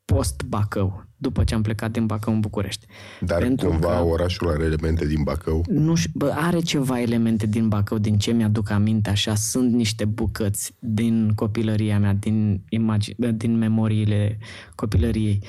post-Bacău, 0.06 1.07
după 1.18 1.44
ce 1.44 1.54
am 1.56 1.62
plecat 1.62 1.92
din 1.92 2.06
Bacău 2.06 2.34
în 2.34 2.40
București. 2.40 2.86
Dar 3.22 3.40
Pentru 3.42 3.70
cumva 3.70 3.88
că- 3.96 4.04
orașul 4.04 4.50
are 4.50 4.64
elemente 4.64 5.06
din 5.08 5.24
Bacău. 5.24 5.66
Nu 5.70 5.96
știu, 5.96 6.12
bă, 6.16 6.34
are 6.36 6.60
ceva 6.60 7.02
elemente 7.02 7.46
din 7.46 7.68
Bacău, 7.68 7.98
din 7.98 8.18
ce 8.18 8.32
mi-aduc 8.32 8.70
aminte, 8.70 9.10
așa, 9.10 9.36
sunt 9.36 9.74
niște 9.74 10.06
bucăți 10.06 10.74
din 10.80 11.32
copilăria 11.36 12.00
mea, 12.00 12.14
din, 12.14 12.62
imagi- 12.70 13.16
bă, 13.18 13.28
din 13.32 13.58
memoriile 13.58 14.38
copilăriei. 14.76 15.40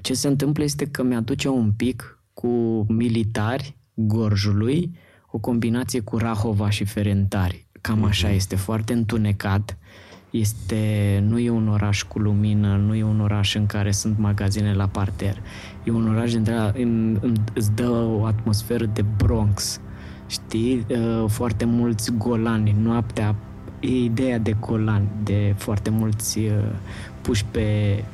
Ce 0.00 0.14
se 0.14 0.28
întâmplă 0.28 0.62
este 0.64 0.84
că 0.86 1.02
mi-aduce 1.02 1.48
un 1.48 1.72
pic 1.72 2.18
cu 2.34 2.84
militari 2.88 3.76
Gorjului, 3.94 4.94
o 5.30 5.38
combinație 5.38 6.00
cu 6.00 6.16
Rahova 6.16 6.70
și 6.70 6.84
Ferentari. 6.84 7.66
Cam 7.80 8.04
așa 8.04 8.30
este, 8.30 8.56
foarte 8.56 8.92
întunecat. 8.92 9.78
Este, 10.32 11.24
nu 11.28 11.38
e 11.38 11.50
un 11.50 11.68
oraș 11.68 12.02
cu 12.02 12.18
lumină, 12.18 12.76
nu 12.76 12.94
e 12.94 13.04
un 13.04 13.20
oraș 13.20 13.54
în 13.54 13.66
care 13.66 13.90
sunt 13.90 14.18
magazine 14.18 14.74
la 14.74 14.86
parter. 14.86 15.42
E 15.84 15.90
un 15.90 16.08
oraș 16.08 16.32
dintre 16.32 16.52
ăla, 16.52 16.72
îmi, 16.74 17.18
îmi, 17.20 17.36
îți 17.54 17.72
dă 17.74 17.90
o 17.90 18.24
atmosferă 18.24 18.84
de 18.84 19.04
Bronx. 19.16 19.80
Știi? 20.26 20.86
Uh, 20.88 21.24
Foarte 21.28 21.64
mulți 21.64 22.12
golani. 22.12 22.76
Noaptea 22.82 23.34
e 23.80 23.88
ideea 23.88 24.38
de 24.38 24.56
golani, 24.60 25.08
de 25.22 25.54
foarte 25.56 25.90
mulți 25.90 26.38
uh, 26.38 26.52
puși 27.20 27.44
pe 27.44 28.04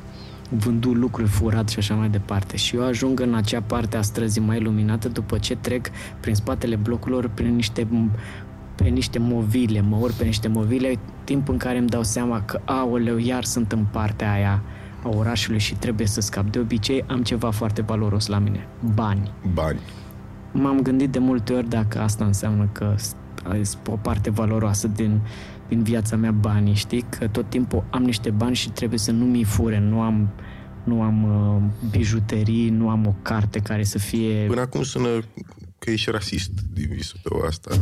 vândut 0.49 0.95
lucruri 0.95 1.29
furat 1.29 1.69
și 1.69 1.79
așa 1.79 1.95
mai 1.95 2.09
departe. 2.09 2.57
Și 2.57 2.75
eu 2.75 2.85
ajung 2.85 3.19
în 3.19 3.33
acea 3.33 3.61
parte 3.61 3.97
a 3.97 4.01
străzii 4.01 4.41
mai 4.41 4.59
luminată 4.59 5.09
după 5.09 5.37
ce 5.37 5.55
trec 5.55 5.89
prin 6.19 6.35
spatele 6.35 6.75
blocurilor 6.75 7.29
prin 7.33 7.55
niște 7.55 7.87
pe 8.79 8.89
niște 8.89 9.19
movile, 9.19 9.81
mă 9.81 9.97
urc 9.99 10.13
pe 10.13 10.23
niște 10.23 10.47
movile, 10.47 10.99
timp 11.23 11.49
în 11.49 11.57
care 11.57 11.77
îmi 11.77 11.87
dau 11.87 12.03
seama 12.03 12.41
că, 12.41 12.61
aoleu, 12.65 13.17
iar 13.17 13.43
sunt 13.43 13.71
în 13.71 13.85
partea 13.91 14.31
aia 14.31 14.63
a 15.03 15.09
orașului 15.09 15.59
și 15.59 15.75
trebuie 15.75 16.07
să 16.07 16.21
scap. 16.21 16.51
De 16.51 16.59
obicei 16.59 17.03
am 17.07 17.23
ceva 17.23 17.51
foarte 17.51 17.81
valoros 17.81 18.27
la 18.27 18.39
mine, 18.39 18.67
bani. 18.93 19.31
Bani. 19.53 19.79
M-am 20.51 20.81
gândit 20.81 21.09
de 21.09 21.19
multe 21.19 21.53
ori 21.53 21.69
dacă 21.69 21.99
asta 21.99 22.25
înseamnă 22.25 22.69
că 22.71 22.95
sunt 23.63 23.87
o 23.87 23.95
parte 23.95 24.29
valoroasă 24.29 24.87
din, 24.87 25.21
din 25.67 25.83
viața 25.83 26.15
mea 26.15 26.31
banii, 26.31 26.73
știi? 26.73 27.01
Că 27.01 27.27
tot 27.27 27.49
timpul 27.49 27.83
am 27.89 28.03
niște 28.03 28.29
bani 28.29 28.55
și 28.55 28.69
trebuie 28.69 28.99
să 28.99 29.11
nu 29.11 29.25
mi 29.25 29.43
fure, 29.43 29.79
nu 29.79 30.01
am, 30.01 30.29
nu 30.83 31.01
am 31.01 31.23
uh, 31.23 31.89
bijuterii, 31.89 32.69
nu 32.69 32.89
am 32.89 33.05
o 33.05 33.15
carte 33.21 33.59
care 33.59 33.83
să 33.83 33.97
fie... 33.97 34.45
Până 34.47 34.61
acum 34.61 34.83
sună 34.83 35.09
că 35.79 35.91
ești 35.91 36.11
rasist 36.11 36.51
din 36.73 36.87
visul 36.91 37.19
tău 37.23 37.39
asta. 37.47 37.71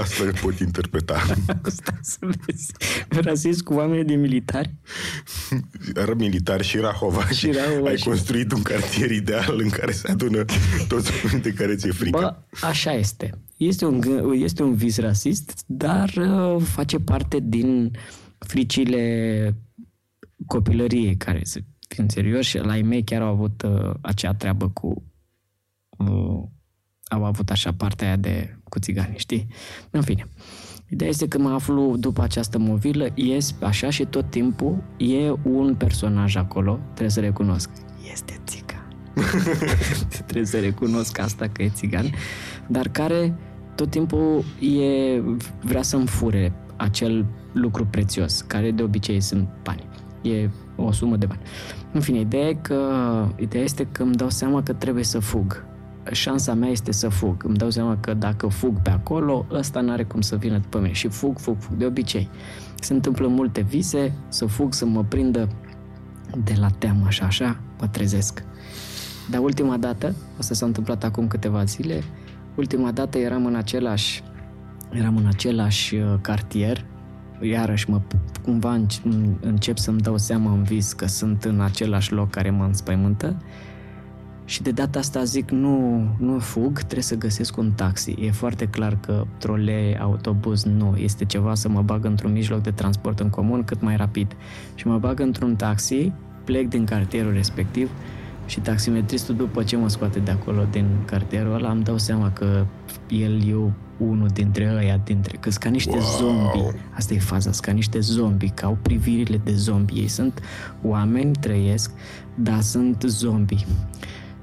Asta 0.00 0.24
pot 0.42 0.58
interpreta. 0.58 1.14
Asta 1.64 1.98
să 2.02 2.18
vezi. 2.20 2.72
Rasist 3.08 3.62
cu 3.62 3.74
oameni 3.74 4.04
de 4.04 4.14
militari? 4.14 4.74
Era 5.94 6.14
militar 6.14 6.62
și 6.62 6.78
Rahova 6.78 7.26
și, 7.28 7.34
Și 7.34 7.50
Rahova 7.50 7.88
ai 7.88 7.96
și- 7.98 8.04
construit 8.04 8.52
un 8.52 8.62
cartier 8.62 9.10
ideal 9.10 9.58
în 9.62 9.68
care 9.68 9.92
se 9.92 10.10
adună 10.10 10.44
toți 10.88 11.10
oamenii 11.24 11.42
de 11.42 11.52
care 11.52 11.74
ți-e 11.74 11.90
frică. 11.90 12.18
Bă, 12.18 12.36
așa 12.66 12.92
este. 12.92 13.30
Este 13.56 13.84
un, 13.84 14.00
gâ- 14.00 14.42
este 14.42 14.62
un 14.62 14.74
vis 14.74 14.98
rasist, 14.98 15.62
dar 15.66 16.12
uh, 16.16 16.62
face 16.62 16.98
parte 16.98 17.38
din 17.42 17.90
fricile 18.38 19.56
copilăriei, 20.46 21.16
care, 21.16 21.40
să 21.44 21.60
fim 21.88 22.08
serioși, 22.08 22.58
la 22.58 22.76
ei 22.76 22.82
mei 22.82 23.04
chiar 23.04 23.22
au 23.22 23.28
avut 23.28 23.62
uh, 23.62 23.94
acea 24.00 24.34
treabă 24.34 24.68
cu... 24.70 25.04
Uh, 25.98 26.42
au 27.14 27.24
avut 27.24 27.50
așa 27.50 27.72
partea 27.76 28.06
aia 28.06 28.16
de 28.16 28.56
cu 28.68 28.78
țigani, 28.78 29.14
știi? 29.16 29.46
În 29.90 30.02
fine. 30.02 30.26
Ideea 30.88 31.10
este 31.10 31.28
că 31.28 31.38
mă 31.38 31.48
aflu 31.48 31.96
după 31.96 32.22
această 32.22 32.58
movilă, 32.58 33.06
ies 33.14 33.54
așa 33.62 33.90
și 33.90 34.04
tot 34.04 34.30
timpul 34.30 34.82
e 34.96 35.30
un 35.42 35.74
personaj 35.74 36.36
acolo, 36.36 36.78
trebuie 36.84 37.10
să 37.10 37.20
recunosc. 37.20 37.70
Este 38.12 38.40
țigan. 38.46 38.88
trebuie 40.26 40.46
să 40.46 40.60
recunosc 40.60 41.18
asta 41.18 41.48
că 41.48 41.62
e 41.62 41.68
țigan, 41.68 42.10
dar 42.66 42.88
care 42.88 43.34
tot 43.74 43.90
timpul 43.90 44.44
e, 44.60 45.20
vrea 45.62 45.82
să-mi 45.82 46.06
fure 46.06 46.52
acel 46.76 47.26
lucru 47.52 47.86
prețios, 47.86 48.40
care 48.40 48.70
de 48.70 48.82
obicei 48.82 49.20
sunt 49.20 49.48
bani. 49.62 49.88
E 50.22 50.50
o 50.76 50.92
sumă 50.92 51.16
de 51.16 51.26
bani. 51.26 51.40
În 51.92 52.00
fine, 52.00 52.18
ideea, 52.18 52.48
e 52.48 52.54
că, 52.54 52.78
ideea 53.36 53.64
este 53.64 53.86
că 53.92 54.02
îmi 54.02 54.14
dau 54.14 54.30
seama 54.30 54.62
că 54.62 54.72
trebuie 54.72 55.04
să 55.04 55.18
fug. 55.18 55.64
Șansa 56.12 56.54
mea 56.54 56.68
este 56.68 56.92
să 56.92 57.08
fug. 57.08 57.44
Îmi 57.44 57.56
dau 57.56 57.70
seama 57.70 57.96
că 57.96 58.14
dacă 58.14 58.46
fug 58.46 58.80
pe 58.82 58.90
acolo, 58.90 59.46
ăsta 59.50 59.80
n-are 59.80 60.04
cum 60.04 60.20
să 60.20 60.36
vină 60.36 60.58
după 60.58 60.78
mine. 60.78 60.92
Și 60.92 61.08
fug, 61.08 61.38
fug, 61.38 61.56
fug. 61.58 61.76
De 61.76 61.86
obicei. 61.86 62.28
Se 62.80 62.92
întâmplă 62.92 63.26
multe 63.26 63.60
vise, 63.60 64.12
să 64.28 64.46
fug, 64.46 64.74
să 64.74 64.86
mă 64.86 65.04
prindă 65.04 65.48
de 66.44 66.54
la 66.56 66.68
teamă, 66.68 67.04
așa, 67.06 67.24
așa, 67.24 67.60
mă 67.80 67.86
trezesc. 67.86 68.44
Dar 69.30 69.40
ultima 69.40 69.76
dată, 69.76 70.14
asta 70.38 70.54
s-a 70.54 70.66
întâmplat 70.66 71.04
acum 71.04 71.28
câteva 71.28 71.64
zile, 71.64 72.02
ultima 72.54 72.90
dată 72.90 73.18
eram 73.18 73.46
în 73.46 73.54
același, 73.54 74.22
eram 74.92 75.16
în 75.16 75.26
același 75.26 75.94
uh, 75.94 76.14
cartier, 76.20 76.84
iarăși 77.40 77.90
mă, 77.90 78.00
cumva 78.42 78.80
încep 79.40 79.78
să-mi 79.78 80.00
dau 80.00 80.18
seama 80.18 80.52
în 80.52 80.62
vis 80.62 80.92
că 80.92 81.06
sunt 81.06 81.44
în 81.44 81.60
același 81.60 82.12
loc 82.12 82.30
care 82.30 82.50
mă 82.50 82.64
înspăimântă 82.64 83.36
și 84.44 84.62
de 84.62 84.70
data 84.70 84.98
asta 84.98 85.24
zic 85.24 85.50
nu, 85.50 86.04
nu 86.18 86.38
fug, 86.38 86.78
trebuie 86.78 87.02
să 87.02 87.14
găsesc 87.16 87.56
un 87.56 87.70
taxi. 87.70 88.16
E 88.20 88.30
foarte 88.30 88.66
clar 88.66 88.98
că 89.00 89.26
trole, 89.38 89.98
autobuz 90.00 90.64
nu, 90.64 90.96
este 90.96 91.24
ceva 91.24 91.54
să 91.54 91.68
mă 91.68 91.82
bag 91.82 92.04
într-un 92.04 92.32
mijloc 92.32 92.62
de 92.62 92.70
transport 92.70 93.20
în 93.20 93.30
comun 93.30 93.64
cât 93.64 93.80
mai 93.80 93.96
rapid. 93.96 94.36
Și 94.74 94.86
mă 94.86 94.98
bag 94.98 95.20
într-un 95.20 95.56
taxi, 95.56 96.12
plec 96.44 96.68
din 96.68 96.84
cartierul 96.84 97.32
respectiv 97.32 97.90
și 98.46 98.60
taximetristul 98.60 99.34
după 99.34 99.62
ce 99.62 99.76
mă 99.76 99.88
scoate 99.88 100.18
de 100.18 100.30
acolo 100.30 100.66
din 100.70 100.86
cartierul 101.04 101.54
ăla 101.54 101.70
îmi 101.70 101.82
dau 101.82 101.98
seama 101.98 102.30
că 102.30 102.66
el 103.08 103.48
e 103.48 103.54
unul 103.96 104.28
dintre 104.28 104.74
ăia, 104.76 105.00
dintre, 105.04 105.36
că 105.40 105.50
ca 105.60 105.68
niște 105.68 105.96
wow. 105.96 106.16
zombi. 106.18 106.78
Asta 106.96 107.14
e 107.14 107.18
faza, 107.18 107.50
ca 107.60 107.72
niște 107.72 108.00
zombi, 108.00 108.50
că 108.50 108.64
au 108.64 108.78
privirile 108.82 109.40
de 109.44 109.52
zombi. 109.52 109.92
Ei 109.98 110.08
sunt 110.08 110.42
oameni, 110.82 111.32
trăiesc, 111.40 111.90
dar 112.34 112.60
sunt 112.60 113.04
zombi. 113.06 113.66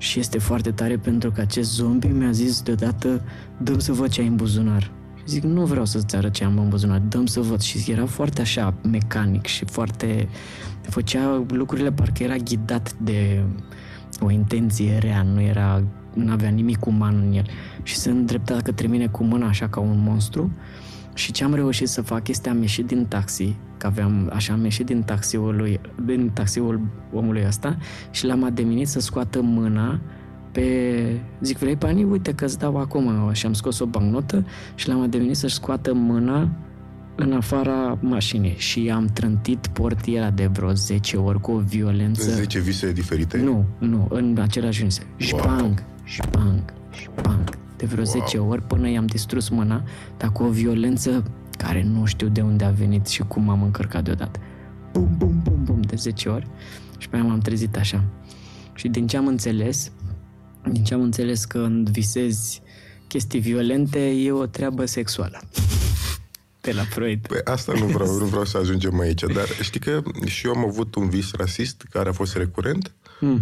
Și 0.01 0.19
este 0.19 0.39
foarte 0.39 0.71
tare 0.71 0.97
pentru 0.97 1.31
că 1.31 1.41
acest 1.41 1.73
zombie 1.73 2.09
mi-a 2.09 2.31
zis 2.31 2.61
deodată, 2.61 3.21
dăm 3.57 3.79
să 3.79 3.93
văd 3.93 4.09
ce 4.09 4.21
ai 4.21 4.27
în 4.27 4.35
buzunar. 4.35 4.91
Și 5.15 5.23
zic, 5.25 5.43
nu 5.43 5.65
vreau 5.65 5.85
să-ți 5.85 6.15
arăt 6.15 6.33
ce 6.33 6.43
am 6.43 6.57
în 6.57 6.69
buzunar, 6.69 6.99
dăm 6.99 7.25
să 7.25 7.39
văd. 7.39 7.61
Și 7.61 7.91
era 7.91 8.05
foarte 8.05 8.41
așa, 8.41 8.73
mecanic 8.91 9.45
și 9.45 9.65
foarte... 9.65 10.27
Făcea 10.81 11.43
lucrurile 11.47 11.91
parcă 11.91 12.23
era 12.23 12.35
ghidat 12.35 12.93
de 12.93 13.43
o 14.19 14.31
intenție 14.31 14.97
rea, 14.97 15.21
nu 15.21 15.41
era... 15.41 15.83
Nu 16.13 16.31
avea 16.31 16.49
nimic 16.49 16.85
uman 16.85 17.23
în 17.27 17.33
el. 17.33 17.45
Și 17.83 17.95
se 17.95 18.09
îndrepta 18.09 18.57
către 18.63 18.87
mine 18.87 19.07
cu 19.07 19.23
mâna 19.23 19.47
așa 19.47 19.67
ca 19.67 19.79
un 19.79 20.01
monstru. 20.03 20.51
Și 21.13 21.31
ce 21.31 21.43
am 21.43 21.53
reușit 21.53 21.87
să 21.87 22.01
fac 22.01 22.27
este 22.27 22.49
am 22.49 22.61
ieșit 22.61 22.85
din 22.85 23.05
taxi 23.05 23.55
că 23.77 23.87
aveam, 23.87 24.31
așa 24.33 24.53
am 24.53 24.63
ieșit 24.63 24.85
din 24.85 25.03
taxiul, 25.03 25.55
lui, 25.55 25.79
din 26.05 26.29
taxiul 26.33 26.81
omului 27.13 27.43
ăsta 27.47 27.77
și 28.11 28.25
l-am 28.25 28.43
ademinit 28.43 28.87
să 28.87 28.99
scoată 28.99 29.41
mâna 29.41 29.99
pe... 30.51 31.21
Zic, 31.41 31.57
vrei 31.57 31.75
banii? 31.75 32.03
Uite 32.03 32.33
că 32.33 32.45
îți 32.45 32.59
dau 32.59 32.77
acum. 32.77 33.31
Și 33.31 33.45
am 33.45 33.53
scos 33.53 33.79
o 33.79 33.85
bancnotă 33.85 34.45
și 34.75 34.87
l-am 34.87 35.01
ademinit 35.01 35.35
să-și 35.35 35.55
scoată 35.55 35.93
mâna 35.93 36.49
în 37.15 37.33
afara 37.33 37.97
mașinii 38.01 38.55
și 38.57 38.91
am 38.93 39.05
trântit 39.05 39.67
portiera 39.67 40.29
de 40.29 40.45
vreo 40.45 40.73
10 40.73 41.17
ori 41.17 41.41
cu 41.41 41.51
o 41.51 41.57
violență. 41.57 42.31
10 42.31 42.59
vise 42.59 42.91
diferite? 42.91 43.37
Nu, 43.37 43.65
nu, 43.79 44.07
în 44.09 44.37
același 44.41 44.83
vise. 44.83 45.07
Șpang, 45.17 45.83
șpang, 46.03 46.73
șpang. 46.91 47.49
De 47.81 47.87
vreo 47.87 48.03
wow. 48.03 48.21
10 48.25 48.37
ori 48.37 48.61
până 48.61 48.89
i-am 48.89 49.05
distrus 49.05 49.49
mâna, 49.49 49.83
dar 50.17 50.31
cu 50.31 50.43
o 50.43 50.49
violență 50.49 51.23
care 51.57 51.83
nu 51.83 52.05
știu 52.05 52.27
de 52.27 52.41
unde 52.41 52.63
a 52.63 52.69
venit 52.69 53.07
și 53.07 53.21
cum 53.21 53.43
m-am 53.43 53.63
încărcat 53.63 54.03
deodată. 54.03 54.39
Bum, 54.91 55.09
bum, 55.17 55.41
bum, 55.43 55.63
bum, 55.63 55.81
de 55.81 55.95
10 55.95 56.29
ori. 56.29 56.47
Și 56.97 57.09
pe 57.09 57.15
aia 57.15 57.25
m-am 57.25 57.39
trezit 57.39 57.77
așa. 57.77 58.03
Și 58.73 58.87
din 58.87 59.07
ce 59.07 59.17
am 59.17 59.27
înțeles, 59.27 59.91
din 60.71 60.83
ce 60.83 60.93
am 60.93 61.01
înțeles 61.01 61.45
că 61.45 61.59
când 61.59 61.89
visezi 61.89 62.61
chestii 63.07 63.39
violente, 63.39 64.09
e 64.09 64.31
o 64.31 64.45
treabă 64.45 64.85
sexuală. 64.85 65.41
De 66.61 66.71
la 66.71 66.83
Freud. 66.83 67.27
Păi 67.27 67.41
asta 67.43 67.73
nu 67.73 67.85
vreau, 67.85 68.17
nu 68.17 68.25
vreau 68.25 68.45
să 68.45 68.57
ajungem 68.57 68.99
aici, 68.99 69.23
dar 69.33 69.47
știi 69.61 69.79
că 69.79 70.01
și 70.25 70.45
eu 70.45 70.53
am 70.53 70.65
avut 70.65 70.95
un 70.95 71.09
vis 71.09 71.31
rasist 71.33 71.85
care 71.89 72.09
a 72.09 72.11
fost 72.11 72.35
recurent. 72.35 72.93
Hmm. 73.21 73.41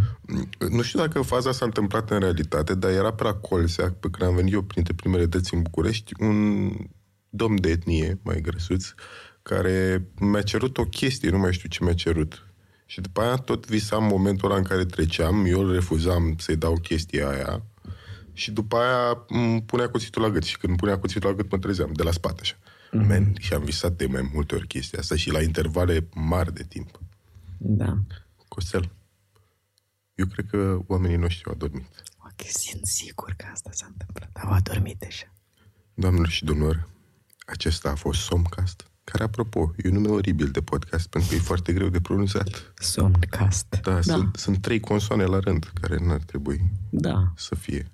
Nu 0.70 0.82
știu 0.82 1.00
dacă 1.00 1.22
faza 1.22 1.52
s-a 1.52 1.66
întâmplat 1.66 2.12
în 2.12 2.20
realitate, 2.20 2.76
dar 2.76 2.92
era 2.92 3.14
pe 3.14 3.24
la 3.24 3.34
Colsea, 3.34 3.96
pe 4.00 4.08
când 4.12 4.30
am 4.30 4.36
venit 4.36 4.54
eu 4.54 4.62
printre 4.62 4.94
primele 4.94 5.26
dăți 5.26 5.54
în 5.54 5.62
București, 5.62 6.14
un 6.20 6.72
domn 7.30 7.62
de 7.62 7.70
etnie, 7.70 8.20
mai 8.24 8.42
grăsuț, 8.42 8.94
care 9.42 10.08
mi-a 10.20 10.42
cerut 10.42 10.78
o 10.78 10.84
chestie, 10.84 11.30
nu 11.30 11.38
mai 11.38 11.54
știu 11.54 11.70
ce 11.70 11.84
mi-a 11.84 11.94
cerut. 11.94 12.46
Și 12.86 13.02
după 13.02 13.22
aia 13.22 13.36
tot 13.36 13.68
visam 13.68 14.04
momentul 14.04 14.50
ăla 14.50 14.58
în 14.58 14.66
care 14.66 14.86
treceam, 14.86 15.46
eu 15.46 15.60
îl 15.60 15.74
refuzam 15.74 16.36
să-i 16.38 16.56
dau 16.56 16.80
chestia 16.80 17.30
aia 17.30 17.64
și 18.34 18.52
după 18.52 18.76
aia 18.76 19.26
îmi 19.28 19.62
punea 19.62 19.90
cuțitul 19.90 20.22
la 20.22 20.30
gât 20.30 20.44
și 20.44 20.58
când 20.58 20.70
îmi 20.70 20.78
punea 20.78 21.00
cuțitul 21.00 21.30
la 21.30 21.36
gât 21.36 21.52
mă 21.52 21.58
trezeam, 21.58 21.92
de 21.94 22.04
la 22.04 22.12
spate 22.12 22.40
așa. 22.42 22.56
Mm-hmm. 22.56 23.08
Man, 23.08 23.34
și 23.40 23.54
am 23.54 23.64
visat 23.64 23.92
de 23.92 24.06
mai 24.06 24.30
multe 24.34 24.56
ori 24.56 24.68
chestia 24.68 25.00
asta 25.00 25.16
și 25.16 25.32
la 25.32 25.42
intervale 25.42 26.08
mari 26.14 26.54
de 26.54 26.64
timp. 26.64 27.00
Da. 27.58 27.98
Costel, 28.48 28.92
eu 30.20 30.26
cred 30.26 30.46
că 30.50 30.80
oamenii 30.88 31.18
noștri 31.18 31.46
au 31.46 31.52
adormit. 31.54 32.04
Ok, 32.18 32.48
sunt 32.48 32.86
sigur 32.86 33.34
că 33.38 33.46
asta 33.54 33.70
s-a 33.74 33.86
întâmplat. 33.86 34.30
Au 34.44 34.52
adormit 34.52 35.00
deja. 35.00 35.34
Doamnelor 35.94 36.30
și 36.30 36.44
domnilor, 36.46 36.90
acesta 37.46 37.90
a 37.90 37.96
fost 37.96 38.22
Somcast, 38.22 38.88
care, 39.04 39.24
apropo, 39.24 39.74
e 39.78 39.88
un 39.88 39.94
nume 39.94 40.08
oribil 40.08 40.50
de 40.52 40.62
podcast, 40.62 41.08
pentru 41.08 41.30
că 41.30 41.36
e 41.36 41.40
foarte 41.40 41.74
greu 41.74 41.90
de 41.90 42.02
pronunțat. 42.02 42.74
Somcast. 42.76 43.80
Da, 43.82 43.94
da. 43.94 44.02
Sunt, 44.02 44.36
sunt 44.36 44.62
trei 44.62 44.80
consoane 44.80 45.24
la 45.24 45.40
rând, 45.40 45.72
care 45.82 45.98
n-ar 45.98 46.22
trebui 46.22 46.72
da. 46.90 47.34
să 47.36 47.56
fie. 47.56 47.92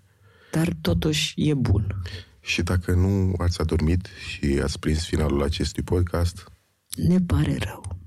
Dar 0.51 0.73
totuși 0.81 1.49
e 1.49 1.53
bun. 1.53 2.01
Și 2.39 2.63
dacă 2.63 2.91
nu 2.91 3.33
ați 3.37 3.61
adormit 3.61 4.07
și 4.27 4.59
ați 4.63 4.79
prins 4.79 5.05
finalul 5.05 5.43
acestui 5.43 5.83
podcast... 5.83 6.51
Ne 6.95 7.19
pare 7.19 7.57
rău. 7.57 7.97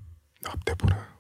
Noapte 0.41 0.75
bună! 0.77 1.18